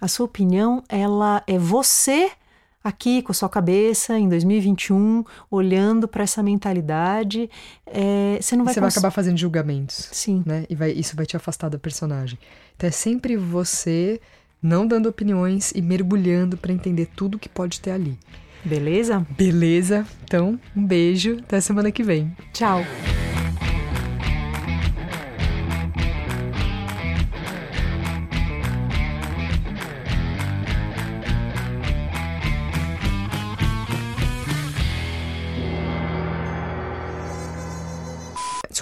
A 0.00 0.08
sua 0.08 0.26
opinião, 0.26 0.82
ela 0.88 1.42
é 1.46 1.58
você 1.58 2.30
aqui 2.84 3.22
com 3.22 3.32
a 3.32 3.34
sua 3.34 3.48
cabeça 3.48 4.18
em 4.18 4.28
2021, 4.28 5.24
olhando 5.50 6.06
para 6.06 6.22
essa 6.22 6.42
mentalidade, 6.42 7.48
é, 7.86 8.38
você 8.38 8.54
não 8.54 8.64
vai 8.64 8.74
Você 8.74 8.80
cons... 8.80 8.92
vai 8.92 8.98
acabar 8.98 9.10
fazendo 9.10 9.38
julgamentos. 9.38 10.10
Sim. 10.12 10.42
Né? 10.44 10.66
E 10.68 10.74
vai, 10.74 10.92
isso 10.92 11.16
vai 11.16 11.24
te 11.24 11.34
afastar 11.34 11.70
da 11.70 11.78
personagem. 11.78 12.38
Então 12.76 12.86
é 12.86 12.92
sempre 12.92 13.36
você 13.36 14.20
não 14.62 14.86
dando 14.86 15.08
opiniões 15.08 15.72
e 15.74 15.80
mergulhando 15.80 16.56
para 16.58 16.72
entender 16.72 17.08
tudo 17.16 17.38
que 17.38 17.48
pode 17.48 17.80
ter 17.80 17.92
ali. 17.92 18.18
Beleza? 18.64 19.26
Beleza. 19.36 20.06
Então, 20.24 20.58
um 20.74 20.86
beijo. 20.86 21.38
Até 21.40 21.60
semana 21.60 21.90
que 21.90 22.02
vem. 22.02 22.34
Tchau. 22.52 22.82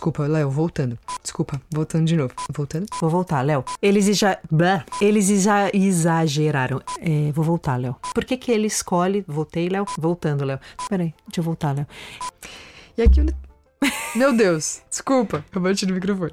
Desculpa, 0.02 0.26
Léo, 0.26 0.50
voltando. 0.50 0.98
Desculpa, 1.22 1.62
voltando 1.72 2.06
de 2.06 2.16
novo. 2.16 2.34
Voltando? 2.52 2.86
Vou 3.00 3.08
voltar, 3.08 3.40
Léo. 3.40 3.64
Eles 3.80 4.06
já. 4.18 4.36
Eles 5.00 5.28
já 5.44 5.70
exageraram. 5.72 6.82
É, 6.98 7.30
vou 7.30 7.44
voltar, 7.44 7.76
Léo. 7.76 7.94
Por 8.12 8.24
que, 8.24 8.36
que 8.36 8.50
ele 8.50 8.66
escolhe. 8.66 9.24
Voltei, 9.28 9.68
Léo? 9.68 9.84
Voltando, 9.96 10.44
Léo. 10.44 10.58
Peraí, 10.88 11.14
deixa 11.28 11.38
eu 11.38 11.44
voltar, 11.44 11.76
Léo. 11.76 11.86
E 12.98 13.02
aqui. 13.02 13.24
Meu 14.16 14.36
Deus, 14.36 14.82
desculpa, 14.90 15.44
eu 15.54 15.60
bati 15.60 15.86
no 15.86 15.94
microfone. 15.94 16.32